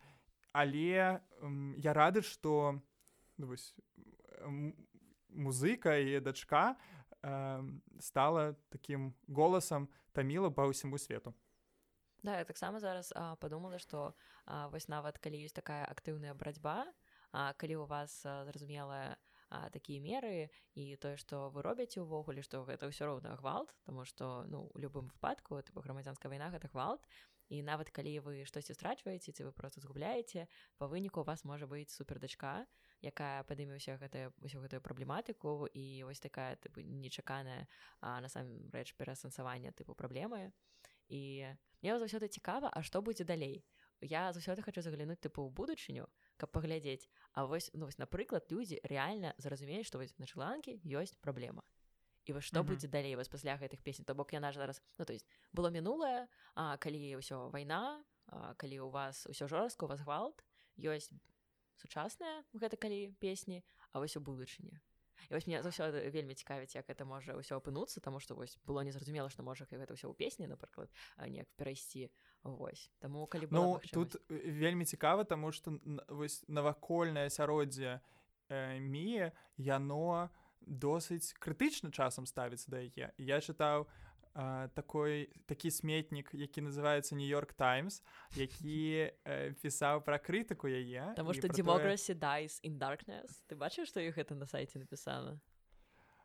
але 0.53 1.19
я 1.81 1.91
рады 1.93 2.21
што 2.21 2.79
ну, 3.37 3.47
вось, 3.47 3.73
музыка 5.29 5.97
і 5.97 6.21
дачка 6.21 6.77
э, 7.21 7.63
стала 7.99 8.53
таким 8.69 9.13
голасам 9.27 9.89
таміла 10.13 10.53
па 10.53 10.69
ўсяму 10.69 11.01
свету. 11.01 11.33
Да 12.21 12.37
я 12.37 12.45
таксама 12.45 12.79
зараз 12.79 13.11
а, 13.17 13.35
подумала 13.35 13.81
што 13.81 14.13
а, 14.45 14.69
вось 14.69 14.87
нават 14.87 15.17
калі 15.17 15.41
ёсць 15.41 15.57
такая 15.57 15.83
актыўная 15.89 16.37
барацьба 16.37 16.85
а, 17.33 17.53
калі 17.57 17.81
у 17.81 17.85
вас 17.89 18.21
зразумелая 18.21 19.17
такія 19.73 20.01
меры 20.01 20.49
і 20.73 20.95
тое 20.97 21.17
што 21.17 21.49
вы 21.53 21.61
робяце 21.65 22.01
ўвогуле 22.01 22.41
што 22.45 22.63
гэта 22.67 22.89
ўсё 22.89 23.09
роўна 23.09 23.35
гвалт 23.41 23.73
тому 23.85 24.05
што 24.05 24.45
ну 24.49 24.69
у 24.73 24.77
любым 24.79 25.11
выпадку 25.13 25.61
тыпу 25.61 25.83
грамадзянская 25.85 26.31
вайна 26.31 26.49
гэта 26.53 26.71
гвалт 26.73 27.05
і 27.49 27.61
нават 27.61 27.91
калі 27.91 28.19
вы 28.25 28.45
штосьці 28.49 28.73
страчваеце 28.73 29.31
ці 29.31 29.43
вы 29.43 29.51
просто 29.51 29.81
згубляеце 29.81 30.47
па 30.77 30.87
выніку 30.87 31.21
у 31.21 31.27
вас 31.27 31.43
можа 31.43 31.67
быць 31.67 31.91
супер 31.93 32.19
дачка 32.19 32.65
якая 33.03 33.43
падыме 33.43 33.77
ўся 33.77 33.99
гэтая 33.99 34.31
ўсю 34.41 34.63
гэтую 34.63 34.81
праблематыку 34.81 35.67
і 35.69 36.07
вось 36.07 36.23
такая 36.23 36.55
тыпу 36.57 36.81
нечаканая 36.81 37.67
насамрэч 38.01 38.95
пераасэнсавання 38.95 39.75
тыпу 39.75 39.93
праблемы 39.93 40.49
і 41.09 41.51
мне 41.83 41.99
заўсёды 41.99 42.31
цікава 42.31 42.71
а 42.71 42.81
што 42.81 43.03
будзе 43.03 43.27
далей 43.27 43.61
я 44.03 44.31
заўсёды 44.35 44.61
хочу 44.61 44.81
заглянуць 44.81 45.19
тыпу 45.23 45.47
ў 45.47 45.51
будучыню 45.55 46.07
каб 46.37 46.51
паглядзець 46.51 47.09
А 47.33 47.45
вось 47.45 47.71
ну 47.73 47.85
вось 47.85 47.97
напрыклад 47.97 48.51
людзі 48.51 48.79
рэальна 48.83 49.33
зразумеюць 49.37 49.87
што 49.87 49.97
вось 49.97 50.13
на 50.19 50.27
шыланкі 50.27 50.79
ёсць 50.83 51.15
праблема 51.23 51.63
і 52.25 52.33
вось 52.33 52.47
што 52.47 52.63
будзе 52.63 52.87
далей 52.87 53.15
вас 53.15 53.27
пасля 53.27 53.57
гэтых 53.59 53.83
песень 53.83 54.05
то 54.05 54.15
бок 54.15 54.33
яна 54.33 54.51
ж 54.51 54.61
зараз 54.61 54.81
ну 54.97 55.05
то 55.05 55.13
есть 55.13 55.27
было 55.51 55.69
мінулае 55.71 56.27
а 56.55 56.77
калі 56.77 57.19
ўсё 57.19 57.49
вайна 57.51 58.03
а, 58.27 58.53
калі 58.55 58.79
у 58.87 58.89
вас 58.89 59.27
ўсё 59.27 59.47
жорстка 59.47 59.85
у 59.85 59.91
вас 59.91 59.99
гвалт 60.01 60.43
ёсць 60.79 61.11
сучасная 61.75 62.43
гэта 62.53 62.79
калі 62.79 63.11
песні 63.19 63.63
а 63.91 63.99
вось 63.99 64.15
у 64.15 64.21
будучыні 64.21 64.79
і 65.29 65.33
вось 65.33 65.47
мне 65.47 65.61
заўсёды 65.63 66.09
вельмі 66.09 66.35
цікавіць 66.35 66.75
як 66.75 66.89
это 66.89 67.05
можа 67.05 67.37
ўсё 67.37 67.59
апынуцца 67.59 67.99
таму 67.99 68.19
што 68.19 68.35
вось 68.35 68.57
было 68.65 68.83
незразумела 68.83 69.29
што 69.29 69.43
можа 69.43 69.65
гэта 69.69 69.93
ўсё 69.93 70.11
ў 70.11 70.15
песні 70.15 70.47
напрыклад 70.47 70.89
неяк 71.17 71.47
перайсці. 71.55 72.09
Вось. 72.43 72.91
Таму 72.99 73.27
калі 73.27 73.47
ну, 73.51 73.79
тут 73.91 74.19
вельмі 74.29 74.85
цікава 74.85 75.23
таму 75.23 75.51
што 75.51 75.79
вось 76.09 76.43
навакольнае 76.47 77.31
асяроддзе 77.31 78.01
э, 78.49 78.79
мі 78.79 79.31
яно 79.55 80.29
досыць 80.59 81.35
крытычна 81.39 81.91
часам 81.91 82.25
ставіцца 82.25 82.71
да 82.71 82.83
яе. 82.83 83.11
Я 83.17 83.39
чытаў 83.39 83.87
такой 84.73 85.29
такі 85.45 85.71
сметнік 85.71 86.29
які 86.33 86.61
называется 86.61 87.15
нью-йорк 87.15 87.53
таймс 87.53 88.01
які 88.35 89.13
э, 89.25 89.53
пісаў 89.61 90.01
пра 90.01 90.17
крытыку 90.17 90.65
яе 90.65 91.13
Таму 91.13 91.33
што 91.33 91.47
демографі 91.47 92.17
дайс 92.17 92.57
in 92.65 92.81
darkness 92.81 93.45
ты 93.45 93.55
бачыш 93.55 93.93
што 93.93 94.01
іх 94.01 94.17
гэта 94.17 94.33
на 94.33 94.49
сайце 94.49 94.81
напісана 94.81 95.37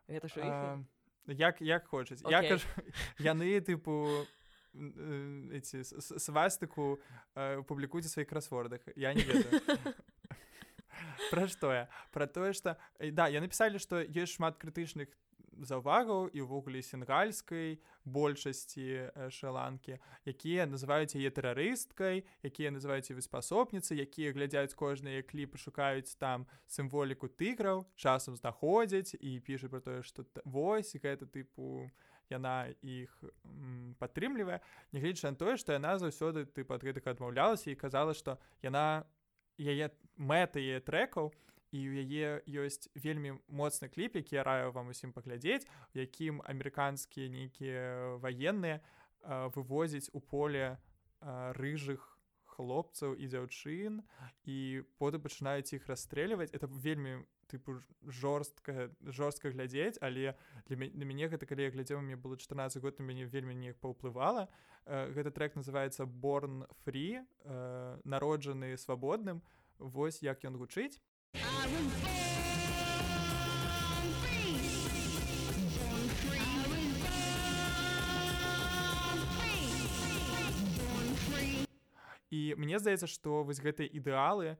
гэта 0.09 0.25
ж 0.25 0.41
а, 0.41 0.81
як 1.27 1.61
як 1.61 1.85
хочуць 1.85 2.25
okay. 2.25 2.31
я 2.31 2.41
кажу, 2.49 2.65
яны 3.19 3.61
тыпу 3.61 4.25
эти 5.53 5.85
свастыку 6.17 6.97
э, 7.35 7.61
публікуйце 7.61 8.09
сваіх 8.09 8.29
красвордах 8.29 8.81
я 8.95 9.13
не 9.13 9.21
пра 11.31 11.47
што 11.47 11.73
я? 11.73 11.87
Пра 12.11 12.25
тое 12.25 12.53
што 12.53 12.75
да 12.99 13.29
я 13.29 13.41
напісалі 13.41 13.77
што 13.77 14.01
ёсць 14.01 14.37
шмат 14.37 14.57
крытычных 14.57 15.13
заўвагаў 15.59 16.29
і 16.33 16.43
ўвогуле 16.45 16.81
сенгальскай 16.85 17.79
большасці 18.05 19.11
шаланкі 19.33 19.99
якія 20.25 20.65
называюць 20.69 21.15
яе 21.15 21.31
тэрарысткай 21.33 22.23
якія 22.43 22.71
называюць 22.71 23.11
выспасобніцы 23.11 23.97
якія 23.99 24.31
глядзяць 24.35 24.73
кожныя 24.73 25.23
кліпы 25.23 25.57
шукаюць 25.57 26.15
там 26.19 26.47
сімволіку 26.67 27.27
тыграў 27.27 27.85
часам 27.95 28.35
знаходзяць 28.39 29.15
і 29.19 29.39
піша 29.43 29.69
про 29.69 29.81
тое 29.81 30.01
што 30.03 30.25
вось 30.45 30.95
гэта 30.95 31.27
тыпу 31.27 31.89
яна 32.29 32.69
іх 32.85 33.11
падтрымлівае 33.99 34.61
нягледзячы 34.93 35.33
на 35.33 35.37
тое 35.37 35.57
што 35.57 35.75
яна 35.75 35.97
заўсёды 35.97 36.45
ты 36.45 36.63
пад 36.63 36.85
гэтых 36.85 37.09
адмаўлялася 37.09 37.71
і 37.73 37.79
казала 37.79 38.13
што 38.13 38.37
яна 38.61 39.03
яе 39.59 39.91
мэты 40.15 40.63
яе 40.63 40.79
трекаў 40.79 41.33
і 41.33 41.48
і 41.71 41.79
ў 41.85 42.05
яе 42.05 42.41
ёсць 42.65 42.89
вельмі 42.95 43.37
моцны 43.47 43.89
кліп 43.89 44.15
які 44.19 44.41
я 44.41 44.43
раю 44.43 44.71
вам 44.71 44.89
усім 44.93 45.13
паглядзець 45.13 45.67
у 45.95 45.99
якім 45.99 46.41
амерыканскія 46.45 47.29
нейкія 47.29 48.17
ваенныя 48.23 48.81
вывозіць 49.55 50.09
у 50.13 50.19
поле 50.19 50.77
рыжых 51.59 52.19
хлопцаў 52.59 53.15
і 53.15 53.27
дзяўчын 53.31 54.01
і 54.43 54.57
потым 54.99 55.21
пачынаюць 55.23 55.71
іх 55.77 55.85
расстрэльваць 55.87 56.51
это 56.51 56.67
вельмі 56.67 57.23
тыпу 57.49 57.79
жорстка 58.05 58.89
жорстка 59.01 59.51
глядзець 59.53 59.97
але 60.01 60.35
для 60.67 60.77
на 60.89 61.05
мяне 61.05 61.29
гэта 61.31 61.49
калі 61.49 61.65
я 61.67 61.73
глядзеў 61.73 62.01
мне 62.01 62.15
было 62.15 62.37
14 62.37 62.81
год 62.83 62.99
у 62.99 63.07
мяне 63.07 63.25
вельмі 63.25 63.55
неяк 63.55 63.79
паўплывала 63.79 64.49
гэты 64.85 65.31
трек 65.31 65.55
называется 65.55 66.05
борн 66.05 66.65
фрі 66.83 67.23
народжаны 68.03 68.75
свабодным 68.77 69.41
вось 69.79 70.21
як 70.21 70.43
ён 70.43 70.59
гучыць 70.59 70.99
І 82.29 82.55
мне 82.57 82.79
здаецца, 82.79 83.07
што 83.09 83.41
вось 83.43 83.59
гэтыя 83.59 83.89
ідэалы 83.89 84.53
э, 84.53 84.57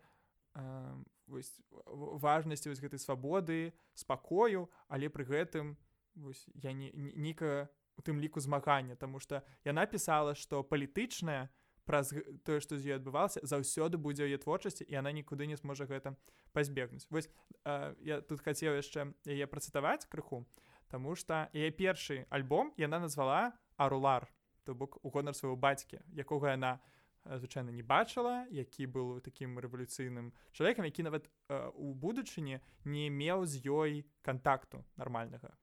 важнасці 1.30 2.70
вось 2.70 2.82
гэтай 2.82 3.00
свабоды, 3.00 3.74
спакою, 3.94 4.70
але 4.90 5.10
пры 5.10 5.26
гэтым 5.26 5.78
вось, 6.16 6.46
я 6.56 6.74
не, 6.74 6.90
ніка 6.94 7.70
у 7.98 8.02
тым 8.02 8.20
ліку 8.20 8.40
змагання, 8.40 8.96
Таму 8.96 9.20
што 9.20 9.44
яна 9.64 9.86
пісала, 9.86 10.34
што 10.36 10.64
палітычная, 10.64 11.50
праз 11.90 12.14
тое 12.46 12.62
што 12.62 12.78
з 12.78 12.94
ёй 12.94 13.02
адбывалася 13.02 13.42
заўсёды 13.42 13.98
будзе 13.98 14.30
яе 14.30 14.38
творчасці 14.38 14.86
і 14.86 15.02
она 15.02 15.10
нікуды 15.10 15.50
не 15.50 15.58
зможа 15.58 15.90
гэта 15.90 16.14
пазбегнуць. 16.54 17.10
Вось 17.10 17.30
э, 17.66 17.96
я 18.06 18.22
тут 18.22 18.46
хацеў 18.46 18.78
яшчэ 18.78 19.10
яе 19.26 19.50
працытаваць 19.50 20.06
крыху 20.06 20.46
Таму 20.90 21.14
што 21.14 21.46
яе 21.54 21.70
першы 21.70 22.26
альбом 22.30 22.74
яна 22.78 23.00
назвала 23.02 23.54
арулар 23.78 24.30
то 24.66 24.74
бок 24.74 24.98
у 25.02 25.10
гонар 25.10 25.34
свайго 25.34 25.58
бацькі 25.58 26.02
якога 26.14 26.54
яна 26.54 26.78
звычайна 27.26 27.74
не 27.74 27.82
бачыла 27.82 28.46
які 28.50 28.86
быў 28.86 29.22
такім 29.22 29.58
рэвалюцыйным 29.58 30.34
чалавекам 30.54 30.86
які 30.86 31.06
нават 31.10 31.30
э, 31.50 31.70
у 31.74 31.94
будучыні 31.94 32.62
не 32.86 33.10
меў 33.10 33.46
з 33.46 33.62
ёй 33.66 34.06
кантакту 34.22 34.86
нармальнага. 34.98 35.58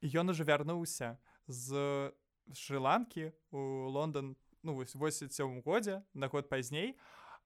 Ён 0.00 0.32
уже 0.32 0.44
вярнуўся 0.44 1.16
з 1.46 2.12
шры-ланкі 2.52 3.32
у 3.50 3.88
Лондон 3.88 4.36
ну 4.62 4.74
вось 4.74 4.94
87 4.94 5.62
годзе 5.62 6.02
на 6.14 6.28
год 6.28 6.48
пазней 6.48 6.96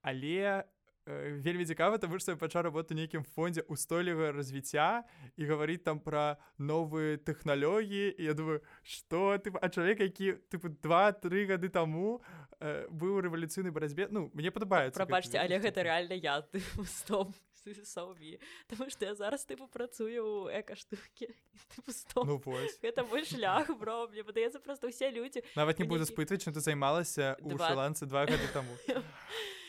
але 0.03 0.65
э, 1.07 1.41
вельмі 1.41 1.65
цікава 1.65 1.99
таму 1.99 2.19
што 2.19 2.33
я 2.33 2.37
пачаў 2.37 2.63
работу 2.69 2.95
нейкім 2.95 3.25
фондзе 3.25 3.65
устойлівае 3.69 4.33
развіцця 4.33 5.05
і 5.37 5.47
гаварыць 5.47 5.85
там 5.85 6.01
пра 6.01 6.37
новыя 6.59 7.17
тэхналогіі 7.17 8.15
я 8.19 8.35
думаю 8.35 8.61
што 8.83 9.39
ты 9.39 9.55
а 9.61 9.69
чалавек 9.69 10.01
які 10.01 10.37
тыпу 10.51 10.69
два-тры 10.83 11.47
гады 11.47 11.69
таму 11.69 12.21
э, 12.61 12.87
быў 12.91 13.21
рэвалюцыйнай 13.25 13.73
барацьбе 13.73 14.09
ну 14.11 14.31
мне 14.35 14.51
падабаецца 14.51 14.99
прабачце 14.99 15.39
але 15.39 15.59
гэта 15.59 15.87
рэальна 15.87 16.19
я 16.21 16.43
стоп 17.75 18.07
саўмі 18.07 18.39
Таму 18.69 18.91
што 18.91 19.09
я 19.09 19.15
зараз 19.15 19.47
тыпу 19.49 19.67
працую 19.67 20.23
ў 20.23 20.63
экаштукі 20.63 21.31
ну, 22.27 22.39
гэта 22.83 23.05
мой 23.11 23.25
шлях 23.31 23.71
бро 23.79 24.07
мне 24.13 24.23
падаецца 24.23 24.61
просто 24.61 24.87
ўсе 24.87 25.11
людзі 25.11 25.43
нават 25.57 25.79
не 25.79 25.87
буду 25.89 26.07
спытваць 26.07 26.43
чым 26.45 26.55
ты 26.55 26.61
займалася 26.61 27.37
у 27.43 27.59
шаланцы 27.59 28.07
два 28.07 28.27
гады 28.27 28.47
таму 28.53 28.77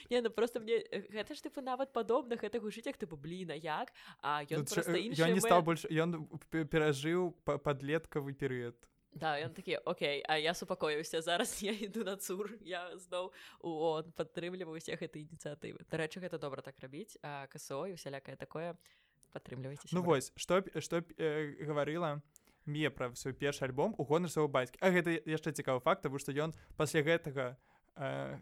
Не, 0.10 0.22
ну 0.22 0.30
просто 0.32 0.62
мне 0.64 0.80
гэта 1.12 1.36
ж 1.36 1.44
тыпу 1.44 1.60
нават 1.60 1.92
падобна 1.92 2.40
гэта 2.40 2.64
гучыць 2.64 2.88
як 2.88 2.96
тыпу 2.96 3.20
бліна 3.20 3.60
як? 3.60 3.92
А 4.24 4.40
ён 4.48 4.64
ну, 4.64 5.34
не 5.36 5.44
стаў 5.44 5.68
больш 5.68 5.84
ён 5.92 6.32
перажыў 6.48 7.36
падлеткавы 7.44 8.32
перыяд 8.32 8.80
Да, 9.14 9.38
ён 9.42 9.54
такі 9.54 9.78
Окей, 9.86 10.24
а 10.28 10.38
я 10.38 10.54
супакоіўся 10.54 11.22
зараз 11.22 11.64
я 11.64 11.72
іду 11.72 12.04
на 12.04 12.18
цур 12.18 12.54
я 12.62 12.98
зноў 12.98 13.32
он 13.62 14.12
падтрымліваю 14.12 14.78
усе 14.78 14.96
гэтай 14.96 15.26
ініцыятывы 15.26 15.86
дарэчы 15.90 16.20
гэта 16.20 16.38
добра 16.38 16.62
так 16.62 16.76
рабіць 16.80 17.18
касо 17.50 17.88
і 17.88 17.98
усялякае 17.98 18.36
такое 18.36 18.76
падтрымлівайце 19.34 19.90
Ну 19.92 20.04
вось 20.04 20.32
што 20.36 20.62
што 20.80 21.02
э, 21.18 21.56
гаварыла 21.66 22.22
мне 22.66 22.92
пра 22.92 23.14
свой 23.16 23.34
першы 23.34 23.66
альбом 23.66 23.96
у 23.98 24.04
гонар 24.04 24.30
свайго 24.30 24.52
бацькі 24.52 24.78
А 24.82 24.92
гэта 24.92 25.18
яшчэ 25.26 25.56
цікавы 25.56 25.80
факт 25.80 26.04
тому 26.04 26.20
што 26.20 26.32
ён 26.32 26.54
пасля 26.78 27.02
гэтага 27.02 27.58
э, 27.96 28.40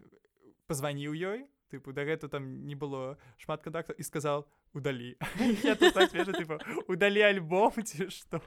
пазваніў 0.66 1.14
ёй 1.14 1.46
тыпу 1.70 1.92
да 1.92 2.04
гэта 2.04 2.28
там 2.28 2.66
не 2.66 2.74
было 2.74 3.18
шмат 3.38 3.62
кантактаў 3.62 3.96
і 3.98 4.02
сказал 4.02 4.46
удалі 4.72 5.16
так 5.64 6.12
удалі 6.88 7.22
альбом 7.22 7.72
ці 7.88 8.08
што 8.10 8.42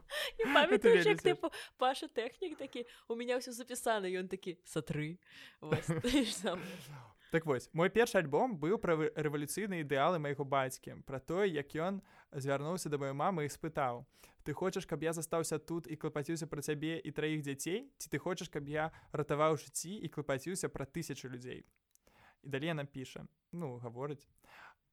паша 1.77 2.07
тэхнік 2.07 2.57
такі 2.57 2.85
у 3.07 3.15
меня 3.15 3.39
ўсё 3.39 3.51
запісана 3.51 4.07
ён 4.07 4.27
такі 4.27 4.57
сатры 4.63 5.19
так 7.31 7.45
вось 7.45 7.69
мой 7.73 7.89
першы 7.89 8.17
альбом 8.17 8.57
быў 8.57 8.77
пра 8.81 8.97
рэвалюцыйныя 8.97 9.85
ідэалы 9.85 10.17
майго 10.19 10.45
бацькі 10.45 11.01
пра 11.05 11.19
тое 11.19 11.49
як 11.49 11.75
ён 11.75 12.01
звярнуўся 12.33 12.89
да 12.89 12.97
маёй 12.97 13.13
мамы 13.13 13.45
і 13.45 13.53
спытаў 13.53 14.05
ты 14.43 14.53
хочаш 14.53 14.85
каб 14.89 15.03
я 15.03 15.13
застаўся 15.13 15.59
тут 15.59 15.85
і 15.85 15.95
клапаціўся 15.95 16.47
пра 16.47 16.61
цябе 16.61 16.97
і 16.97 17.11
траіх 17.11 17.45
дзяцей 17.45 17.85
ці 17.97 18.07
ты 18.09 18.17
хочаш 18.17 18.49
каб 18.49 18.69
я 18.69 18.89
ратаваў 19.13 19.57
жыцці 19.61 19.93
і 19.93 20.07
клапаціўся 20.09 20.69
пра 20.69 20.85
тысячу 20.85 21.29
людзей 21.29 21.65
і 22.43 22.49
далей 22.49 22.71
яна 22.71 22.85
піша 22.85 23.25
ну 23.51 23.77
гаворыць 23.83 24.27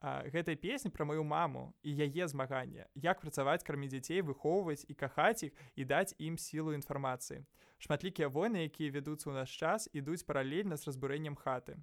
гэтай 0.03 0.57
песні 0.61 0.91
пра 0.93 1.05
маю 1.09 1.25
маму 1.25 1.75
і 1.83 1.91
яе 1.91 2.29
змаганне. 2.29 2.87
Як 2.95 3.21
працаваць 3.21 3.65
кармі 3.65 3.89
дзяцей 3.89 4.21
выхоўваць 4.21 4.85
і 4.87 4.95
кахаць 4.95 5.49
іх 5.49 5.53
і 5.75 5.85
даць 5.85 6.15
ім 6.21 6.37
сілу 6.37 6.77
інфармацыі. 6.77 7.43
Шматлікія 7.79 8.29
войны 8.29 8.69
якія 8.69 8.93
вядуцца 8.93 9.33
ў 9.33 9.35
наш 9.41 9.51
час 9.51 9.89
ідуць 9.93 10.23
паралельна 10.29 10.77
з 10.77 10.87
разбурэннем 10.87 11.35
хаты. 11.35 11.81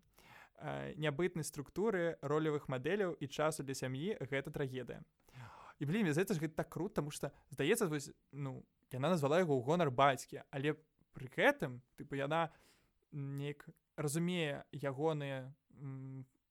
Нябытнай 0.95 1.43
структуры 1.43 2.15
ролевых 2.21 2.69
мадэляў 2.69 3.17
і 3.19 3.27
часу 3.27 3.65
для 3.65 3.73
сям'і 3.73 4.15
гэта 4.21 4.53
трагедыя 4.53 5.01
і 5.79 5.85
блин 5.85 6.07
гэта 6.07 6.33
ж 6.33 6.39
гэта 6.39 6.63
так 6.63 6.69
круто 6.69 7.01
тому 7.01 7.11
что 7.11 7.31
здаецца 7.49 7.87
вось 7.87 8.11
ну 8.31 8.63
яна 8.91 9.09
назвала 9.09 9.39
яго 9.41 9.59
гонар 9.59 9.91
бацькі 9.91 10.45
але 10.51 10.77
пры 11.11 11.27
гэтым 11.33 11.81
тыпу 11.97 12.15
яна 12.15 12.53
неяк 13.11 13.65
разумее 13.97 14.63
ягоныя 14.71 15.53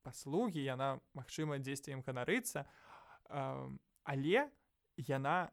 паслугі 0.03 0.63
яна 0.63 0.99
магчыма 1.15 1.59
дзесьці 1.59 1.95
ім 1.95 2.03
ганарыцца 2.07 2.67
але 3.29 4.51
яна 4.97 5.51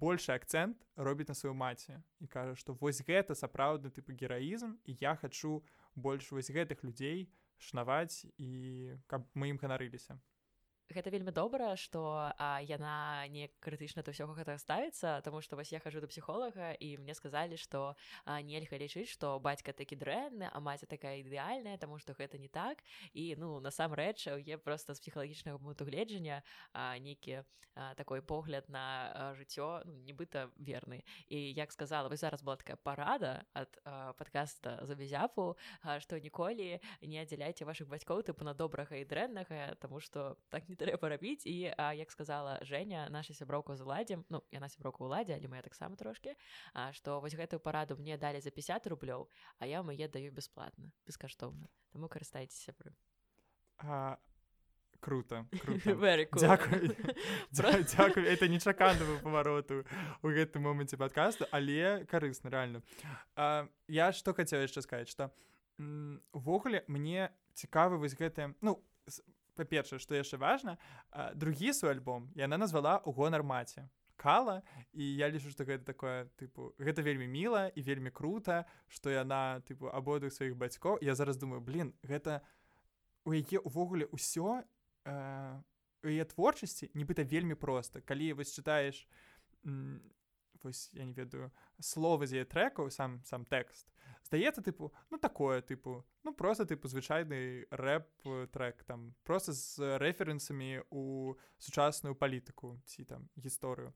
большы 0.00 0.32
акцэнт 0.34 0.76
робіць 0.96 1.28
на 1.28 1.34
сваю 1.38 1.54
маці 1.54 2.00
і 2.20 2.26
кажа 2.26 2.54
што 2.60 2.74
вось 2.74 3.02
гэта 3.06 3.34
сапраўдны 3.38 3.90
тыпу 3.90 4.12
гераізм 4.12 4.76
і 4.84 4.96
я 5.00 5.16
хачу 5.16 5.62
больш 5.94 6.30
вось 6.32 6.50
гэтых 6.50 6.82
людзей 6.84 7.28
шнаваць 7.58 8.26
і 8.36 8.96
каб 9.06 9.26
мы 9.34 9.52
ім 9.54 9.60
ганарыліся 9.62 10.18
гэта 10.90 11.10
вельмі 11.10 11.32
добра 11.34 11.74
што 11.76 12.32
а, 12.38 12.60
яна 12.62 13.26
не 13.32 13.50
крытычна 13.60 14.06
да 14.06 14.14
ўсяго 14.14 14.36
гэта 14.38 14.58
ставіцца 14.58 15.20
тому 15.24 15.40
что 15.42 15.56
вось 15.56 15.72
я 15.72 15.80
хожу 15.80 16.00
да 16.00 16.06
псіхолага 16.06 16.72
і 16.78 16.96
мне 16.98 17.14
сказалі 17.14 17.56
што 17.56 17.96
нельга 18.26 18.78
лічыць 18.78 19.10
што 19.10 19.38
бацька 19.42 19.72
такі 19.72 19.98
дрэнны 19.98 20.50
а 20.52 20.58
маці 20.60 20.86
такая 20.86 21.18
ідэальная 21.22 21.78
тому 21.78 21.98
что 21.98 22.14
гэта 22.14 22.38
не 22.38 22.48
так. 22.48 22.82
І 23.12 23.34
ну 23.38 23.60
насамрэч 23.60 24.26
е 24.28 24.58
просто 24.58 24.94
з 24.94 25.00
псіхалагічнага 25.00 25.58
муту 25.58 25.84
гледжання 25.84 26.42
нейкі 26.74 27.42
такой 27.96 28.22
погляд 28.22 28.68
на 28.68 29.34
жыццё 29.36 29.82
ну, 29.84 30.00
нібыта 30.00 30.48
верны. 30.56 31.04
І 31.28 31.52
як 31.52 31.72
сказала 31.72 32.08
вы 32.08 32.16
зараз 32.16 32.42
была 32.42 32.56
такая 32.56 32.76
парада 32.76 33.44
ад 33.52 33.68
подкаста 34.16 34.80
завязяпу 34.82 35.56
што 36.00 36.18
ніколі 36.18 36.80
не 37.02 37.20
аддзяляйце 37.20 37.64
ваших 37.64 37.88
бацькоў 37.88 38.24
тыпу 38.24 38.44
на 38.44 38.54
добрага 38.54 38.96
і 38.96 39.04
дрэннага 39.04 39.76
тому 39.76 40.00
что 40.00 40.38
так 40.48 40.68
не 40.68 40.75
трэба 40.76 41.08
рабіць 41.08 41.46
і 41.46 41.72
а, 41.76 41.92
як 41.92 42.10
сказала 42.10 42.58
Женя 42.62 43.08
наша 43.10 43.34
сяброўка 43.34 43.76
з 43.76 43.82
уладзем 43.82 44.24
Ну 44.28 44.42
яна 44.52 44.68
сяброўка 44.68 45.04
ўладзе 45.04 45.34
але 45.34 45.48
моя 45.48 45.62
таксама 45.62 45.96
трошки 45.96 46.36
А 46.72 46.92
што 46.92 47.20
вось 47.20 47.34
гэтую 47.34 47.60
параду 47.60 47.96
мне 47.96 48.16
далі 48.16 48.40
за 48.40 48.50
50 48.50 48.86
рублёў 48.86 49.28
а 49.58 49.66
я 49.66 49.82
мае 49.82 50.08
даю 50.08 50.32
бесплатна 50.32 50.92
бескаштоўна 51.06 51.68
таму 51.96 52.08
карыстайце 52.08 52.60
сябры? 52.60 52.92
А 53.78 54.18
круто, 55.00 55.46
круто. 55.60 55.90
cool. 55.96 56.38
дзякую 56.38 56.96
дзякую 57.84 58.26
это 58.26 58.48
нечаканага 58.48 59.18
павароту 59.22 59.84
у 60.22 60.28
гэтым 60.28 60.62
моманце 60.62 60.96
падкасту 60.96 61.46
але 61.52 62.04
карысна 62.04 62.50
реально. 62.50 62.82
А, 63.34 63.68
я 63.88 64.12
што 64.12 64.34
хацеў 64.34 64.60
яшчэ 64.60 64.82
сказаць 64.82 65.08
што 65.08 65.32
увогуле 66.32 66.84
мне 66.88 67.30
цікавы 67.54 67.96
вось 67.96 68.16
гэтыя 68.16 68.54
ну 68.60 68.80
па-першае 69.56 69.98
што 69.98 70.14
яшчэ 70.14 70.40
важна 70.40 70.76
другі 71.34 71.72
свой 71.72 71.96
альбом 71.96 72.30
яна 72.36 72.60
назвала 72.60 72.98
у 73.04 73.12
гонар 73.12 73.42
маці 73.42 73.88
кала 74.16 74.62
і 74.92 75.04
я 75.04 75.28
лічу 75.28 75.52
што 75.52 75.64
гэта 75.68 75.84
такое 75.84 76.28
тыпу 76.40 76.72
гэта 76.78 77.02
вельмі 77.02 77.28
міла 77.28 77.68
і 77.68 77.80
вельмі 77.82 78.10
круто 78.10 78.64
што 78.88 79.12
яна 79.12 79.60
тыпу 79.68 79.92
абодых 79.92 80.32
сваіх 80.32 80.56
бацькоў 80.56 81.00
я 81.00 81.14
зараз 81.14 81.36
думаю 81.36 81.60
блин 81.60 81.92
гэта 82.02 82.40
у 83.26 83.34
яе 83.34 83.58
увогуле 83.58 84.08
ўсё 84.14 84.62
яе 86.06 86.24
творчасці 86.24 86.90
нібыта 86.94 87.26
вельмі 87.26 87.54
проста. 87.58 88.00
Калі 88.00 88.38
вось 88.38 88.54
чытаеш 88.54 89.06
вось 90.62 90.90
я 90.92 91.04
не 91.04 91.12
ведаю 91.12 91.50
словы 91.80 92.26
з 92.26 92.40
яе 92.40 92.44
трэкаў 92.44 92.90
сам 92.90 93.20
сам 93.24 93.44
тэкст 93.44 93.86
здаецца 94.26 94.62
тыпу 94.62 94.90
ну 95.10 95.18
такое 95.18 95.62
тыпу 95.62 96.04
ну 96.24 96.34
просто 96.34 96.66
тыпу 96.66 96.88
звычайны 96.88 97.66
рэп 97.70 98.50
трек 98.52 98.82
там 98.84 99.14
просто 99.24 99.52
з 99.52 99.98
рэферэнсамі 100.02 100.82
у 100.90 101.36
сучасную 101.58 102.14
палітыку 102.14 102.76
ці 102.84 103.04
там 103.04 103.28
гісторыю. 103.36 103.94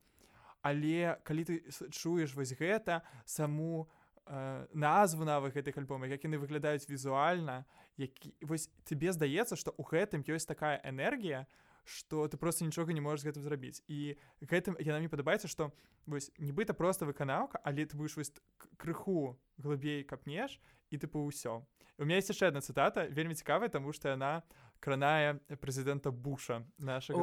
Але 0.61 1.17
калі 1.23 1.43
ты 1.43 1.55
чуеш 1.89 2.35
вось 2.35 2.53
гэта 2.53 3.01
саму 3.25 3.89
э, 4.25 4.67
назву 4.73 5.25
нават 5.25 5.55
гэтых 5.55 5.77
альбомах 5.77 6.09
як 6.09 6.23
яны 6.23 6.37
выглядаюць 6.37 6.87
візуальна 6.87 7.65
які 7.97 8.33
вось 8.41 8.69
тебе 8.85 9.11
здаецца 9.11 9.55
што 9.55 9.75
ў 9.75 9.83
гэтым 9.83 10.21
ёсць 10.23 10.47
такая 10.47 10.79
энергія 10.85 11.47
что 11.83 12.27
ты 12.27 12.37
просто 12.37 12.65
нічога 12.65 12.93
не 12.93 13.01
можаш 13.01 13.25
гэтым 13.25 13.43
зрабіць 13.43 13.81
і 13.87 14.15
гэтым 14.41 14.77
яна 14.79 14.99
мне 14.99 15.09
падабаецца 15.09 15.47
што 15.47 15.71
вось 16.05 16.31
нібыта 16.37 16.73
просто 16.73 17.05
выканаўка 17.05 17.59
але 17.63 17.85
ты 17.85 17.97
будешь 17.97 18.17
вось 18.17 18.33
крыху 18.77 19.39
глыбей 19.57 20.03
капнеш 20.03 20.59
і 20.89 20.97
тыпу 20.97 21.25
ўсё 21.25 21.65
у 21.97 22.05
меня 22.05 22.17
есть 22.17 22.29
яшчэ 22.29 22.47
одна 22.47 22.61
цытата 22.61 23.07
вельмі 23.09 23.35
цікавая 23.35 23.69
тому 23.69 23.93
что 23.93 24.09
яна 24.09 24.43
кранае 24.79 25.41
прэзідэнта 25.61 26.11
буша 26.11 26.65
наша 26.77 27.13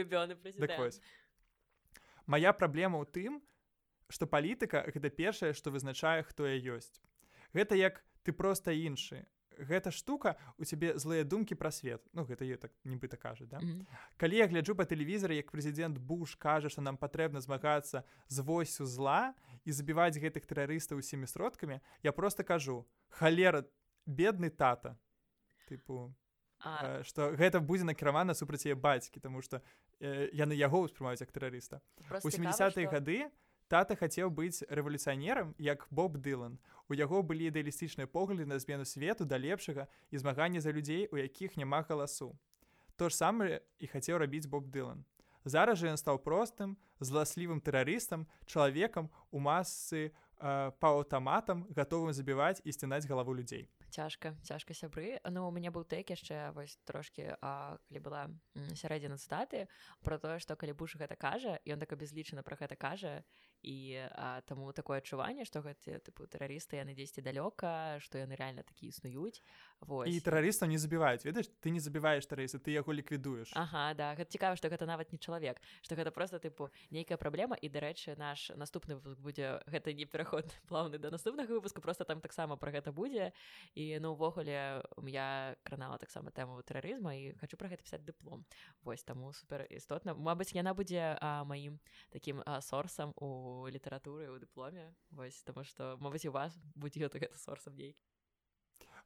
любёны 0.00 0.32
моя 2.26 2.52
праблема 2.52 2.98
ў 3.00 3.06
тым 3.06 3.42
что 4.08 4.26
палітыка 4.26 4.84
гэта 4.88 5.10
першае 5.10 5.52
что 5.52 5.70
вызначае 5.70 6.22
хто 6.22 6.46
я 6.46 6.56
ёсць 6.76 7.00
гэта 7.52 7.76
як 7.76 8.04
ты 8.24 8.32
просто 8.32 8.72
іншы 8.72 9.26
гэта 9.58 9.90
штука 9.90 10.36
у 10.58 10.64
цябе 10.64 10.98
злыя 10.98 11.24
думкі 11.24 11.54
пра 11.54 11.70
свет 11.70 12.02
ну 12.12 12.24
гэта 12.24 12.44
е 12.44 12.56
так 12.56 12.72
нібыта 12.84 13.16
кажа 13.16 13.46
да? 13.46 13.58
Mm 13.58 13.64
-hmm. 13.64 13.86
калі 14.16 14.36
я 14.36 14.46
гляджу 14.46 14.74
па 14.74 14.84
тэлевізары 14.84 15.32
як 15.32 15.52
прэзідэнт 15.52 15.98
буш 15.98 16.34
кажа 16.34 16.68
что 16.68 16.82
нам 16.82 16.96
патрэбна 16.96 17.40
змагацца 17.40 18.02
з 18.28 18.40
восью 18.40 18.86
зла 18.86 19.34
і 19.64 19.72
забіваць 19.72 20.16
гэтых 20.16 20.46
тэрарыстаў 20.46 20.98
усімі 20.98 21.26
сродкамі 21.26 21.80
я 22.02 22.12
просто 22.12 22.44
кажу 22.44 22.86
халера 23.08 23.64
бедны 24.06 24.50
тата 24.50 24.96
тыпу 25.68 26.14
что 27.02 27.28
а... 27.28 27.36
гэта 27.36 27.60
будзе 27.60 27.84
накіравана 27.84 28.34
супраць 28.34 28.66
яе 28.66 28.74
бацькі 28.74 29.20
тому 29.20 29.42
что 29.42 29.60
э, 30.00 30.30
яны 30.32 30.52
яго 30.54 30.86
ўспрымаюць 30.86 31.20
як 31.20 31.32
тэрарыста 31.32 31.80
у 32.24 32.28
70-е 32.28 32.86
гады 32.86 33.18
что... 33.18 33.45
Тата 33.68 33.96
хацеў 33.98 34.30
быць 34.30 34.62
рэвалюцыянерам 34.70 35.54
як 35.58 35.86
Боб 35.90 36.18
Дылан. 36.22 36.58
У 36.86 36.94
яго 36.94 37.22
былі 37.26 37.50
ідэалістычныя 37.50 38.06
погляды 38.06 38.46
на 38.46 38.58
змену 38.62 38.86
свету 38.86 39.26
да 39.26 39.38
лепшага 39.42 39.90
і 40.10 40.18
змагання 40.18 40.60
за 40.60 40.70
людзей, 40.70 41.08
у 41.10 41.18
якіх 41.18 41.56
няма 41.56 41.82
галасу. 41.82 42.38
То 42.96 43.08
ж 43.08 43.16
самае 43.16 43.60
і 43.78 43.86
хацеў 43.90 44.22
рабіць 44.22 44.46
Боб 44.46 44.70
Дылан. 44.70 45.02
Зараз 45.44 45.78
жа 45.78 45.90
ён 45.90 45.98
стаў 45.98 46.22
простым, 46.22 46.78
зласлівым 46.98 47.58
тэрарыстам, 47.60 48.26
чалавекам 48.46 49.10
у 49.30 49.38
масы 49.38 50.10
э, 50.10 50.10
па 50.78 50.88
аўтаматам, 50.94 51.66
гатовым 51.70 52.14
забіваць 52.14 52.62
і 52.62 52.70
сцінаць 52.70 53.06
галаву 53.06 53.34
людзей. 53.34 53.66
Цяжка 53.90 54.34
цяжка 54.42 54.74
сябры. 54.74 55.20
Ну 55.30 55.48
у 55.48 55.50
мяне 55.50 55.70
быў 55.70 55.84
тэк 55.84 56.10
яшчэ 56.10 56.52
вось 56.52 56.78
трошки 56.84 57.36
а 57.40 57.78
калі 57.88 58.00
была 58.00 58.22
сярэдзіна 58.54 59.16
цытаты 59.16 59.66
про 60.02 60.18
тое 60.18 60.38
што 60.38 60.56
калі 60.56 60.72
буш 60.72 60.96
гэта 60.96 61.16
кажа 61.16 61.58
ён 61.66 61.78
так 61.80 61.92
абязлічана 61.92 62.42
про 62.42 62.56
гэта 62.56 62.76
кажа 62.76 63.22
і 63.62 63.98
а, 64.14 64.40
таму 64.46 64.72
такое 64.72 64.98
адчуванне 64.98 65.44
што 65.44 65.60
гэты 65.64 65.98
тыпу 66.04 66.26
тэрарысты 66.30 66.78
яны 66.78 66.94
дзесьці 66.94 67.24
далёка 67.24 67.98
што 68.00 68.18
яны 68.18 68.36
реально 68.36 68.62
такі 68.62 68.86
існуюць. 68.92 69.42
Вось. 69.80 70.08
і 70.08 70.20
тэрарыстаў 70.20 70.68
не 70.68 70.78
забіваюць. 70.78 71.24
Ведаеш 71.24 71.50
ты 71.60 71.70
не 71.70 71.80
забіваеш 71.80 72.26
тэрарысы 72.26 72.58
ты 72.58 72.70
яго 72.72 72.92
ліквідуеш. 72.92 73.52
Ага 73.54 73.94
да. 73.94 74.14
Гэта 74.14 74.30
цікава 74.30 74.56
што 74.56 74.68
гэта 74.68 74.86
нават 74.86 75.12
не 75.12 75.18
чалавек 75.18 75.60
што 75.82 75.96
гэта 75.96 76.10
просто 76.10 76.38
тыпу 76.38 76.70
нейкая 76.90 77.18
праблема. 77.18 77.56
І 77.56 77.68
дарэчы 77.68 78.16
наш 78.16 78.50
наступны 78.54 78.96
выпуск 78.96 79.20
будзе 79.20 79.60
гэта 79.66 79.92
не 79.92 80.06
пераход 80.06 80.46
плаўны 80.68 80.98
да 80.98 81.10
наступнага 81.10 81.52
выпуску 81.52 81.80
просто 81.80 82.04
там 82.04 82.20
таксама 82.20 82.56
про 82.56 82.70
гэта 82.70 82.92
будзе 82.92 83.32
і 83.76 84.00
ну 84.00 84.12
увогуле 84.12 84.82
я 85.06 85.56
кранала 85.62 85.98
таксама 86.00 86.32
тэму 86.32 86.64
тэрарызма 86.64 87.12
і 87.12 87.36
хочу 87.36 87.60
про 87.60 87.68
гэта 87.68 87.84
пісаць 87.84 88.00
дыплом 88.00 88.48
Вось 88.80 89.04
таму 89.04 89.32
супер 89.36 89.68
істотна 89.68 90.16
Мабыць 90.16 90.56
яна 90.56 90.72
будзе 90.72 91.20
маім 91.20 91.76
такім 92.08 92.40
сорсам 92.64 93.12
у 93.20 93.68
літаратуры 93.68 94.32
у 94.32 94.40
дыпломе 94.40 94.96
Вось 95.12 95.44
таму 95.44 95.62
што 95.68 96.00
мабыць 96.00 96.24
у 96.24 96.32
вас 96.32 96.56
будзе 96.74 97.04
гэта 97.04 97.28
сорсам 97.36 97.76
нейкі 97.76 98.00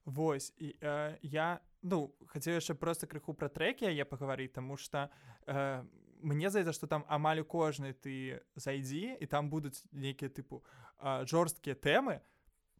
Вось 0.04 0.54
і 0.56 0.78
э, 0.80 1.18
я 1.22 1.60
ну 1.82 2.14
хацеў 2.30 2.62
яшчэ 2.62 2.78
просто 2.78 3.10
крыху 3.10 3.34
пра 3.34 3.50
трэкі 3.50 3.90
я 3.90 4.06
пагаварыць 4.06 4.54
таму 4.54 4.78
што 4.78 5.10
э, 5.50 5.82
мне 6.22 6.50
здаецца 6.50 6.72
што 6.72 6.86
там 6.86 7.04
амаль 7.08 7.42
у 7.42 7.44
кожнай 7.44 7.92
ты 7.92 8.40
зайдзі 8.54 9.18
і 9.18 9.26
там 9.26 9.50
будуць 9.50 9.82
нейкія 9.92 10.30
тыпу 10.30 10.62
э, 10.62 11.26
жорсткія 11.26 11.74
тэмы 11.74 12.22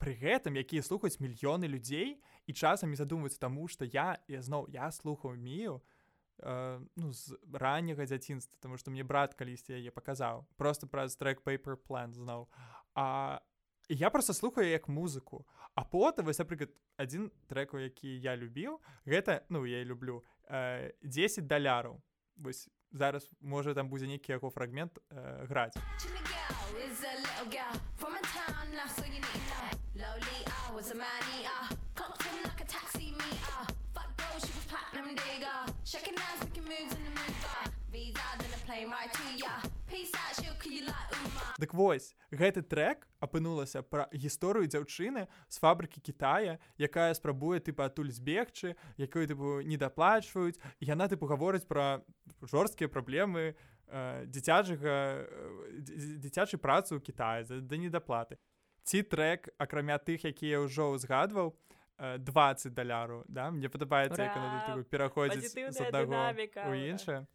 пры 0.01 0.17
гэтым 0.17 0.57
якія 0.57 0.83
слухаюць 0.83 1.21
мільёны 1.21 1.69
людзей 1.69 2.17
і 2.49 2.53
часам 2.57 2.91
не 2.91 2.97
задумваюцца 2.97 3.39
таму 3.39 3.69
што 3.69 3.85
я 3.85 4.17
я 4.27 4.41
зноў 4.41 4.67
я 4.73 4.89
слухаў 4.91 5.37
мію 5.37 5.85
э, 6.41 6.81
ну, 6.97 7.13
з 7.13 7.37
ранняга 7.53 8.09
дзяцінства 8.09 8.57
тому 8.65 8.81
што 8.81 8.91
мне 8.91 9.05
брат 9.05 9.37
калісьці 9.37 9.77
яе 9.77 9.93
паказаў 9.93 10.49
просто 10.57 10.89
праз 10.89 11.17
трек 11.21 11.45
paper 11.45 11.77
план 11.77 12.17
зноў. 12.17 12.49
А 12.97 13.41
я 13.89 14.11
просто 14.11 14.33
слухаю 14.33 14.69
як 14.69 14.89
музыку. 14.89 15.47
А 15.75 15.85
потым 15.85 16.25
вось 16.25 16.39
напрыклад 16.39 16.73
адзін 16.97 17.31
трэку 17.49 17.79
які 17.79 18.09
я 18.09 18.37
любіў 18.37 18.81
гэта 19.05 19.45
ну 19.49 19.65
я 19.65 19.85
люблю 19.85 20.25
э, 20.49 20.93
10 21.03 21.47
даляраў 21.47 22.01
вось 22.37 22.69
зараз 22.91 23.29
можа 23.41 23.75
там 23.75 23.89
будзе 23.89 24.07
нейкі 24.07 24.33
яго 24.33 24.51
фрагмент 24.51 24.99
э, 25.11 25.47
граць 25.47 25.77
Checking 35.85 36.15
out, 36.15 36.39
making 36.41 36.65
moves 36.65 36.95
in 36.95 37.03
the 37.03 37.11
bar 37.43 37.67
Visa, 37.93 38.21
then 38.39 38.49
a 38.55 38.61
plane 38.65 38.89
right 38.89 39.13
to 39.13 39.23
ya. 39.37 39.59
Peace 39.89 40.13
out, 40.15 40.33
she'll 40.39 40.55
kill 40.63 40.73
you 40.73 40.87
like 40.87 41.11
Uma. 41.19 41.43
Дык 41.59 41.75
вось, 41.75 42.15
гэты 42.31 42.63
трек 42.63 43.09
апынулася 43.19 43.83
пра 43.83 44.07
гісторыю 44.15 44.71
дзяўчыны 44.71 45.27
з 45.49 45.59
фабрыкі 45.59 46.01
Китая, 46.01 46.61
якая 46.79 47.13
спрабуе 47.19 47.59
тыпа 47.59 47.91
адтуль 47.91 48.15
збегчы, 48.15 48.77
якую 48.97 49.27
тыпу 49.27 49.61
не 49.67 49.77
даплачваюць. 49.77 50.63
яна 50.81 51.09
тыпу 51.11 51.27
гаворыць 51.27 51.67
пра 51.67 52.01
жорсткія 52.41 52.89
праблемы 52.89 53.53
э, 53.53 54.25
дзіцячага 54.31 55.27
дзіцячай 56.23 56.57
працы 56.57 56.95
ў 56.95 57.03
Китае 57.03 57.45
да 57.45 57.77
недаплаты. 57.77 58.39
Ці 58.85 59.03
трек, 59.03 59.49
акрамя 59.59 59.99
тых, 59.99 60.25
якія 60.25 60.61
ўжо 60.65 60.95
ўзгадваў, 60.95 61.55
20 62.01 62.73
даляру 62.73 63.25
да? 63.29 63.51
Мне 63.51 63.69
падабаецца 63.69 64.33
пераходзіць 64.89 65.53
з 65.53 65.81
аднаго 65.85 66.33
у 66.69 66.75
іншае 66.75 67.27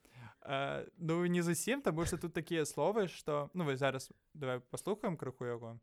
Uh, 0.46 0.86
ну 1.02 1.26
не 1.26 1.42
зусім 1.42 1.82
таму 1.82 2.06
што 2.06 2.22
тут 2.22 2.38
такія 2.38 2.70
словы 2.70 3.08
што 3.10 3.50
ну 3.58 3.66
вы 3.66 3.74
зараз 3.82 4.14
давай 4.38 4.62
паслухаем 4.70 5.18
крыху 5.18 5.50
яго 5.50 5.74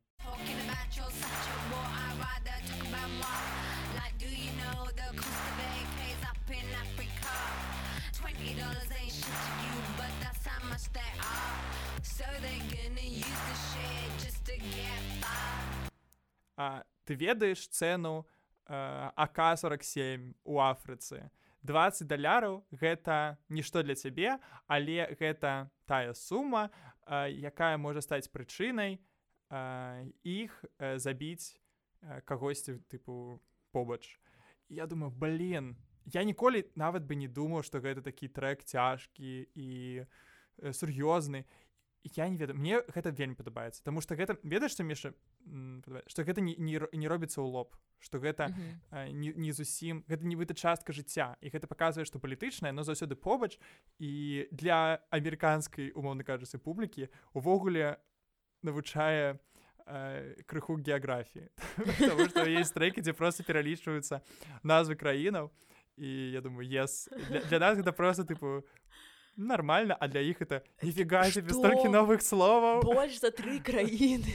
uh, 16.62 16.84
ты 17.04 17.14
ведаеш 17.14 17.66
цэну 17.68 18.26
uh, 18.66 19.10
ак-47 19.16 20.34
у 20.44 20.60
Афрыцы 20.60 21.30
20 21.62 22.06
даляраў 22.06 22.62
гэта 22.74 23.38
нішто 23.48 23.82
для 23.82 23.94
цябе 23.94 24.38
але 24.66 25.06
гэта 25.18 25.70
тая 25.86 26.14
сума 26.14 26.70
э, 27.06 27.30
якая 27.30 27.78
можа 27.78 28.02
стаць 28.02 28.26
прычынай 28.26 28.98
э, 28.98 30.10
іх 30.26 30.50
э, 30.78 30.98
забіць 30.98 31.54
э, 32.02 32.20
кагосьці 32.26 32.82
тыпу 32.90 33.38
побач. 33.70 34.18
Я 34.68 34.86
думаю 34.86 35.14
блин 35.14 35.76
я 36.04 36.24
ніколі 36.26 36.66
нават 36.74 37.06
бы 37.06 37.14
не 37.14 37.30
думаў 37.30 37.62
што 37.62 37.78
гэта 37.78 38.02
такі 38.02 38.28
трек 38.28 38.66
цяжкі 38.66 39.46
і 39.54 40.02
э, 40.02 40.72
сур'ёзны 40.74 41.46
я 42.04 42.28
не 42.28 42.36
ведаю 42.36 42.58
мне 42.58 42.82
гэта 42.94 43.10
вельмі 43.10 43.34
падабаецца 43.38 43.82
Таму 43.84 44.00
што 44.00 44.16
гэта 44.18 44.36
ведаеш 44.42 44.74
што 44.74 44.84
міша 44.84 45.12
што 46.06 46.24
гэта 46.24 46.40
не, 46.40 46.54
не, 46.58 46.80
не 46.92 47.08
робіцца 47.08 47.40
ў 47.40 47.46
лоб 47.46 47.76
што 48.02 48.18
гэта 48.18 48.48
mm 48.48 48.54
-hmm. 48.54 49.12
не, 49.12 49.32
не 49.36 49.52
зусім 49.52 50.04
гэта 50.08 50.24
нібыта 50.24 50.54
частка 50.54 50.92
жыцця 50.92 51.36
і 51.40 51.50
гэта 51.50 51.66
паказвае 51.66 52.04
што 52.04 52.18
палітычнае 52.18 52.72
но 52.72 52.82
заўсёды 52.82 53.14
побач 53.14 53.58
і 53.98 54.46
для 54.50 54.98
амерыканскай 55.10 55.92
умоўна 55.94 56.24
кажуся 56.24 56.58
публікі 56.58 57.08
увогуле 57.34 57.96
навучае 58.62 59.38
э, 59.86 60.42
крыху 60.46 60.76
геаграфіі 60.76 61.48
есть 62.60 62.74
трэкі 62.74 63.00
дзе 63.00 63.12
просто 63.12 63.42
пералічваюцца 63.44 64.20
назвы 64.62 64.94
краінаў 64.94 65.50
і 65.96 66.30
я 66.32 66.40
думаю 66.40 66.66
ес 66.66 67.08
для, 67.28 67.40
для 67.40 67.58
нас 67.58 67.78
гэта 67.78 67.92
просто 67.92 68.24
тыпу 68.24 68.64
нормально 69.36 69.96
а 69.98 70.08
для 70.08 70.20
іх 70.20 70.42
это 70.42 70.62
нифига 70.82 71.24
себе 71.30 71.52
столькі 71.52 71.88
новых 71.88 72.22
словаў 72.22 72.82
больш 72.82 73.18
за 73.20 73.30
тры 73.30 73.60
краіны 73.60 74.28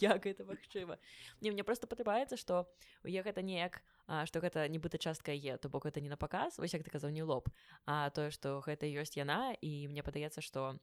як 0.00 0.26
это 0.26 0.44
магчыма 0.44 0.98
не 1.40 1.50
мне 1.50 1.64
просто 1.64 1.86
падабаецца 1.86 2.36
что 2.36 2.68
у 3.04 3.08
я 3.08 3.22
гэта 3.22 3.42
неяк 3.42 3.82
что 4.24 4.40
гэта 4.40 4.68
нібыта 4.68 4.98
частка 4.98 5.32
е 5.32 5.56
то 5.58 5.68
бок 5.68 5.86
это 5.86 6.00
не 6.00 6.08
на 6.08 6.16
паказ 6.16 6.58
вось 6.58 6.72
як 6.72 6.82
ты 6.82 6.90
казаў 6.90 7.10
не 7.10 7.22
лоб 7.22 7.48
а 7.86 8.10
тое 8.10 8.30
что 8.30 8.60
гэта 8.64 8.86
ёсць 8.86 9.16
яна 9.16 9.54
і 9.60 9.88
мне 9.88 10.02
падаецца 10.02 10.40
что 10.40 10.78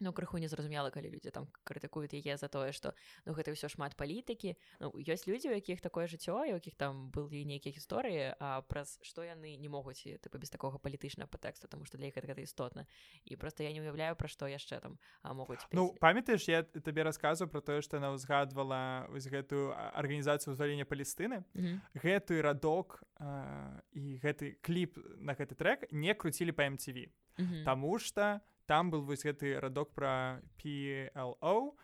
ну 0.00 0.12
крыху 0.12 0.38
незразумела 0.38 0.90
калі 0.90 1.10
людзі 1.10 1.30
там 1.30 1.46
крытыкуюць 1.64 2.14
яе 2.14 2.36
за 2.36 2.48
тое 2.48 2.72
што 2.72 2.94
ну 3.26 3.34
гэта 3.34 3.54
ўсё 3.54 3.70
шмат 3.70 3.94
палітыкі 3.96 4.56
ну, 4.80 4.90
ёсць 4.98 5.26
людзі 5.26 5.50
у 5.50 5.54
якіх 5.54 5.80
такое 5.80 6.06
жыццё 6.06 6.34
у 6.34 6.56
якіх 6.58 6.74
там 6.74 7.10
былі 7.14 7.44
нейкія 7.44 7.74
гісторыі 7.74 8.34
а 8.40 8.62
праз 8.66 8.98
што 9.02 9.22
яны 9.22 9.56
не 9.56 9.68
могуць 9.68 10.02
тыпа 10.02 10.38
без 10.38 10.50
такога 10.50 10.78
палітычнага 10.78 11.30
патэксту 11.30 11.68
тому 11.68 11.84
што 11.86 11.98
для 11.98 12.10
іх 12.10 12.18
гэта 12.18 12.42
істотна 12.42 12.86
і 13.24 13.36
просто 13.36 13.62
я 13.62 13.72
не 13.72 13.80
уяўляю 13.80 14.16
пра 14.16 14.28
што 14.28 14.50
яшчэ 14.50 14.80
там 14.80 14.98
а 15.22 15.34
могуць 15.34 15.62
пець. 15.62 15.78
ну 15.78 15.94
памятаеш 16.00 16.48
я 16.48 16.62
табе 16.62 17.02
расказваю 17.02 17.50
про 17.50 17.60
тое 17.60 17.80
што 17.80 17.96
яна 17.96 18.14
ўзгадвала 18.14 19.06
вось 19.10 19.30
гэтую 19.30 19.74
арганізацыю 19.74 20.54
ўзвалення 20.54 20.84
палістыны 20.84 21.44
mm 21.54 21.62
-hmm. 21.62 21.76
гэты 21.94 22.42
радок 22.42 23.02
а, 23.18 23.80
і 23.92 24.18
гэты 24.18 24.58
кліп 24.60 24.98
на 25.18 25.34
гэты 25.34 25.54
трек 25.54 25.86
не 25.92 26.14
круцілі 26.14 26.52
па 26.52 26.62
MTV 26.62 27.10
mm 27.38 27.46
-hmm. 27.46 27.64
Таму 27.64 27.98
што 27.98 28.40
там 28.66 28.90
был 28.90 29.02
вось 29.02 29.24
гэты 29.24 29.60
радок 29.60 29.92
про 29.92 30.40
PLO 30.58 31.74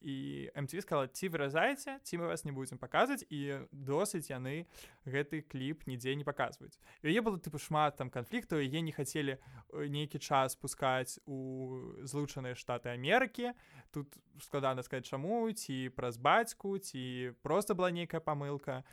і 0.00 0.48
MTV 0.56 0.80
сказала 0.80 1.08
ці 1.12 1.28
выразаеце 1.28 2.00
ці 2.02 2.16
мы 2.16 2.26
вас 2.26 2.44
не 2.44 2.52
будзем 2.52 2.80
паказваць 2.80 3.24
і 3.28 3.68
досыць 3.70 4.32
яны 4.32 4.64
гэты 5.04 5.44
кліп 5.44 5.84
нідзе 5.84 6.16
не 6.16 6.24
паказваюць 6.24 6.80
яе 7.04 7.20
было 7.20 7.36
тыпу 7.36 7.60
шмат 7.60 8.00
там 8.00 8.08
канфліктаў 8.08 8.64
яе 8.64 8.80
не 8.80 8.92
хацелі 8.96 9.36
нейкі 9.72 10.18
час 10.18 10.56
пускаць 10.56 11.20
у 11.28 11.92
злучаныя 12.00 12.56
штаты 12.56 12.88
Амерыкі 12.96 13.52
тут 13.92 14.08
складана 14.40 14.82
сказать 14.82 15.04
чаму 15.04 15.52
ці 15.52 15.92
праз 15.92 16.16
бацьку 16.16 16.78
ці 16.78 17.36
просто 17.44 17.76
была 17.76 17.92
нейкая 17.92 18.24
памылка 18.24 18.84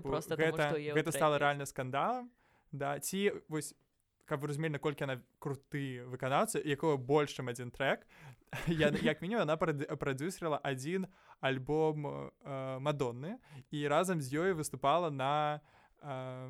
просто 0.00 0.36
гэта, 0.40 0.72
гэта 0.72 1.12
стала 1.12 1.36
рэальна 1.36 1.68
скандалам 1.68 2.32
да 2.72 2.98
ці 2.98 3.44
вось 3.48 3.76
каб 4.24 4.40
вы 4.40 4.48
разумелі 4.48 4.76
наколькі 4.76 5.04
яна 5.04 5.20
круты 5.38 6.04
выканаўца 6.08 6.60
якого 6.64 6.96
больш 6.96 7.36
чым 7.36 7.50
адзін 7.52 7.70
трек. 7.70 8.06
Я 8.68 8.88
як 9.02 9.22
мінімум 9.22 9.42
она 9.42 9.56
прадюсерла 9.56 10.60
адзін 10.62 11.06
альбом 11.40 12.06
э, 12.06 12.78
мадонны 12.78 13.38
і 13.70 13.88
разам 13.88 14.20
з 14.20 14.32
ёй 14.34 14.52
выступала 14.52 15.10
на 15.10 15.60
э, 16.00 16.48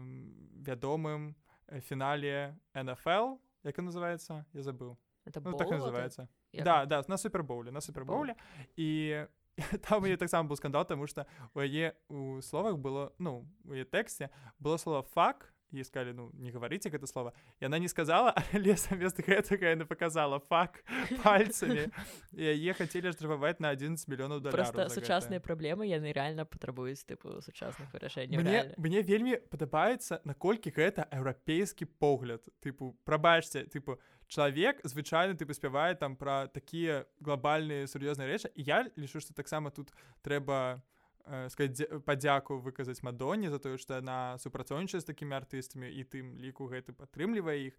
вядомым 0.62 1.34
фінале 1.80 2.56
NFL 2.74 3.38
як 3.64 3.78
называется? 3.78 4.44
Я 4.52 4.62
забыл. 4.62 4.98
Ну, 5.24 5.56
так 5.56 5.70
называется. 5.70 6.28
Да 6.52 6.86
да 6.86 7.02
на 7.08 7.16
супербоуле 7.16 7.70
на 7.70 7.80
супербоуле. 7.80 8.36
І 8.76 9.24
там 9.88 10.04
яе 10.04 10.16
таксама 10.16 10.48
быў 10.48 10.56
скандал 10.56 10.84
тому 10.84 11.06
что 11.06 11.26
у 11.54 11.60
яе 11.60 11.94
у 12.08 12.40
словах 12.40 12.78
было 12.78 13.12
ну 13.18 13.46
у 13.64 13.72
яе 13.72 13.84
тэксце 13.84 14.30
было 14.58 14.76
слово 14.76 15.02
фак 15.02 15.53
ей 15.76 15.84
сказали, 15.84 16.12
ну, 16.12 16.30
не 16.32 16.50
говорите 16.50 16.88
это 16.88 17.06
слово. 17.06 17.32
И 17.60 17.64
она 17.64 17.78
не 17.78 17.88
сказала, 17.88 18.30
а 18.52 18.58
Леса 18.58 18.94
вместо 18.94 19.22
этого 19.22 19.72
она 19.72 19.84
показала 19.84 20.40
фак 20.40 20.82
пальцами. 21.22 21.90
И 22.32 22.42
ей 22.42 22.72
хотели 22.72 23.10
штрафовать 23.10 23.60
на 23.60 23.70
11 23.70 24.08
миллионов 24.08 24.40
долларов. 24.40 24.72
Просто 24.72 24.88
сучасные 24.88 25.40
проблемы, 25.40 25.86
яны 25.86 26.12
реально 26.12 26.44
потребуют, 26.44 26.98
типа, 27.06 27.40
сучасных 27.40 27.92
вырашений. 27.92 28.38
Мне, 28.38 28.74
мне 28.76 29.02
вельми 29.02 29.36
подобается, 29.36 30.20
накольки 30.24 30.70
это 30.76 31.08
европейский 31.12 31.86
погляд. 31.86 32.42
Типа, 32.60 32.94
пробачьте, 33.04 33.66
типа, 33.66 33.98
человек 34.28 34.80
звычайно 34.84 35.36
ты 35.36 35.46
паспявае 35.46 35.94
там 35.94 36.16
про 36.16 36.48
такие 36.48 37.06
глобальные 37.20 37.86
сур'ёзныя 37.86 38.26
рэчы 38.26 38.50
і 38.54 38.62
я 38.62 38.90
лічу 38.96 39.20
что 39.20 39.34
таксама 39.34 39.70
тут 39.70 39.92
трэба 40.22 40.82
Э, 41.26 41.48
сказать 41.48 41.80
падзяку 42.04 42.58
выказаць 42.60 43.00
мадоне 43.00 43.48
за 43.48 43.58
тое 43.58 43.78
што 43.80 43.96
яна 43.96 44.36
супрацоўнічае 44.44 45.00
з 45.00 45.08
такімі 45.08 45.40
артыстамі 45.40 45.88
і 45.88 46.04
тым 46.04 46.36
ліку 46.36 46.68
гэты 46.68 46.92
падтрымлівае 46.92 47.72
іх 47.72 47.78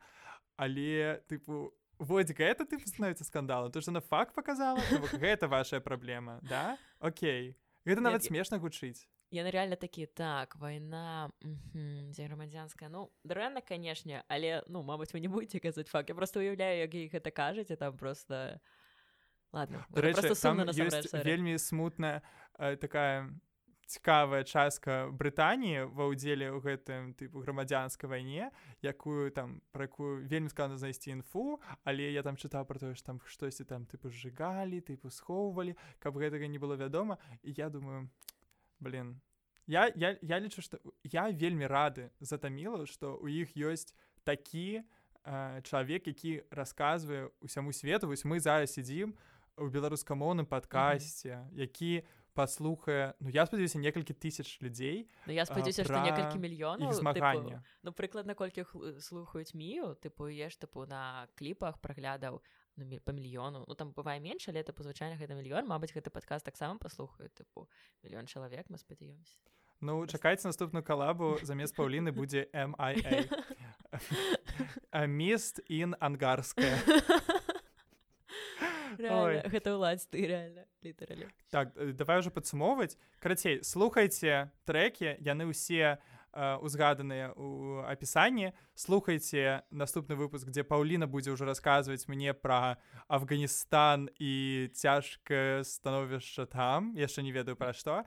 але 0.57 1.21
тыпу 1.29 1.69
водзіка 2.01 2.41
это 2.41 2.65
ты 2.65 2.81
становіцца 2.81 3.21
скандалам 3.21 3.69
то 3.69 3.81
што 3.85 3.93
на 3.93 4.01
факт 4.01 4.33
показала? 4.33 4.81
Гэта 5.13 5.45
ваша 5.45 5.77
праблема 5.77 6.39
да? 6.41 6.73
Окей. 6.97 7.53
Гэта 7.85 8.01
нават 8.01 8.25
смешна 8.25 8.57
гучыць 8.57 9.05
яны 9.29 9.53
реально 9.53 9.77
такі 9.77 10.09
так 10.09 10.57
вайна 10.57 11.29
грамадзянская 12.17 12.89
ну 12.89 13.13
дрэнна 13.21 13.61
канешне 13.61 14.25
але 14.25 14.65
ну 14.65 14.81
мабыць 14.81 15.13
вы 15.13 15.21
не 15.21 15.29
будете 15.29 15.61
казаць 15.61 15.93
факт. 15.93 16.09
Я 16.09 16.15
просто 16.17 16.41
уяўляю 16.41 16.81
як 16.81 16.97
іх 16.97 17.13
гэта 17.13 17.29
кажаце 17.29 17.77
там 17.77 17.93
просто 17.93 18.57
ладно 19.51 19.85
рэчы, 19.93 20.33
вельмі 21.23 21.57
смутная 21.57 22.21
Э, 22.57 22.75
такая 22.75 23.29
цікавая 23.85 24.43
частка 24.43 25.11
брытаніі 25.13 25.91
ва 25.93 26.07
ўдзеле 26.09 26.49
ў 26.49 26.57
гэтым 26.57 27.13
тыпу 27.19 27.43
грамадзянскай 27.43 28.09
вайне 28.09 28.49
якую 28.81 29.29
там 29.29 29.61
пра 29.75 29.85
якую 29.85 30.25
вельмі 30.25 30.49
складна 30.49 30.79
знайсці 30.79 31.13
інфу 31.13 31.61
але 31.83 32.09
я 32.09 32.23
там 32.25 32.39
чытаў 32.39 32.65
про 32.65 32.81
тое 32.81 32.95
што 32.97 33.13
там 33.13 33.19
штосьці 33.21 33.67
там 33.69 33.85
тыпу 33.85 34.09
сжигалі 34.09 34.81
тыпу 34.81 35.13
схоўвалі 35.13 35.77
каб 36.01 36.17
гэтага 36.17 36.49
не 36.49 36.57
было 36.57 36.79
вядома 36.79 37.19
і 37.43 37.53
я 37.53 37.69
думаю 37.69 38.09
блин 38.79 39.21
я 39.67 39.91
я, 39.93 40.17
я 40.17 40.39
лічу 40.41 40.65
што 40.65 40.81
я 41.03 41.29
вельмі 41.29 41.69
рады 41.69 42.09
затаміла 42.17 42.89
што 42.89 43.19
у 43.21 43.29
іх 43.29 43.53
ёсць 43.53 43.93
такі 44.25 44.81
э, 44.81 45.61
чалавек 45.61 46.07
які 46.09 46.41
расказвае 46.49 47.29
усяму 47.37 47.69
свету 47.69 48.09
вось 48.09 48.25
мы 48.25 48.41
зараз 48.41 48.73
сядзім 48.73 49.13
у 49.13 49.34
беларускамоўным 49.57 50.45
падкасці 50.45 51.29
mm 51.29 51.35
-hmm. 51.35 51.59
які 51.59 52.03
у 52.03 52.25
паслухае 52.35 53.15
ну 53.19 53.31
я 53.31 53.45
спадзяюся 53.47 53.79
некалькі 53.79 54.13
тысяч 54.13 54.59
людзей 54.61 55.07
ну, 55.25 55.33
я 55.33 55.47
спадзяюся 55.47 55.87
што 55.87 56.03
некалькі 56.03 56.37
мільёнаў 56.43 56.91
змагання 56.91 57.63
ну 57.81 57.95
прыкладна 57.95 58.35
колькі 58.35 58.67
слухаюць 58.99 59.55
мію 59.55 59.95
тыпу 60.03 60.27
еш 60.27 60.59
тыпу 60.59 60.83
на 60.85 61.27
кліпах 61.39 61.79
праглядаў 61.79 62.43
ну, 62.75 62.99
по 62.99 63.15
мільёну 63.15 63.63
ну 63.67 63.73
там 63.73 63.95
бывае 63.95 64.19
менш 64.19 64.51
але 64.51 64.59
это 64.61 64.75
звычайна 64.75 65.15
гэта 65.15 65.33
мільён 65.33 65.63
Мабыць 65.65 65.95
гэты 65.95 66.11
падказ 66.11 66.43
таксама 66.43 66.77
паслухаю 66.77 67.31
тыпу 67.31 67.71
мільён 68.03 68.27
чалавек 68.27 68.67
мы 68.69 68.77
спадзяёмся. 68.77 69.39
Ну 69.81 70.05
чакайце 70.07 70.47
наступную 70.47 70.83
калабу 70.83 71.39
замест 71.41 71.75
паўліны 71.75 72.11
будзе 72.11 72.47
міст 75.07 75.63
ін 75.67 75.95
ангарская 76.07 76.75
гэта 79.51 79.73
ўладзь 79.77 80.07
ты 80.09 80.25
реально 80.27 80.65
літаралі 80.83 81.29
так 81.49 81.75
э, 81.77 81.93
давай 81.93 82.19
уже 82.19 82.31
падсумоўваць 82.31 82.97
карацей 83.19 83.63
слухайце 83.63 84.51
трекі 84.65 85.15
яны 85.19 85.49
ўсе 85.51 85.97
узгаданыя 86.35 87.31
у 87.39 87.79
апісанні 87.87 88.51
слухайце 88.75 89.63
наступны 89.71 90.19
выпуск 90.19 90.51
дзе 90.51 90.67
паўліна 90.67 91.07
будзе 91.07 91.31
ўжо 91.31 91.47
расказваць 91.47 92.11
мне 92.11 92.35
пра 92.35 92.75
Афганістан 93.07 94.11
і 94.19 94.67
цяжкае 94.75 95.63
становішча 95.63 96.45
там. 96.45 96.91
Яшчэ 96.99 97.23
не 97.23 97.31
ведаю 97.31 97.55
пра 97.55 97.71
што 97.71 98.03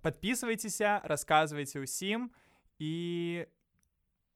подписывайтеся 0.00 1.04
расказвайце 1.04 1.84
ўсім 1.84 2.32
і 2.80 3.44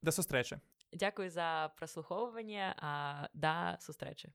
да 0.04 0.12
сустрэчы 0.12 0.60
Дякую 0.92 1.30
за 1.30 1.72
праслухоўванне 1.78 2.74
да 3.32 3.78
сустрэчы. 3.80 4.28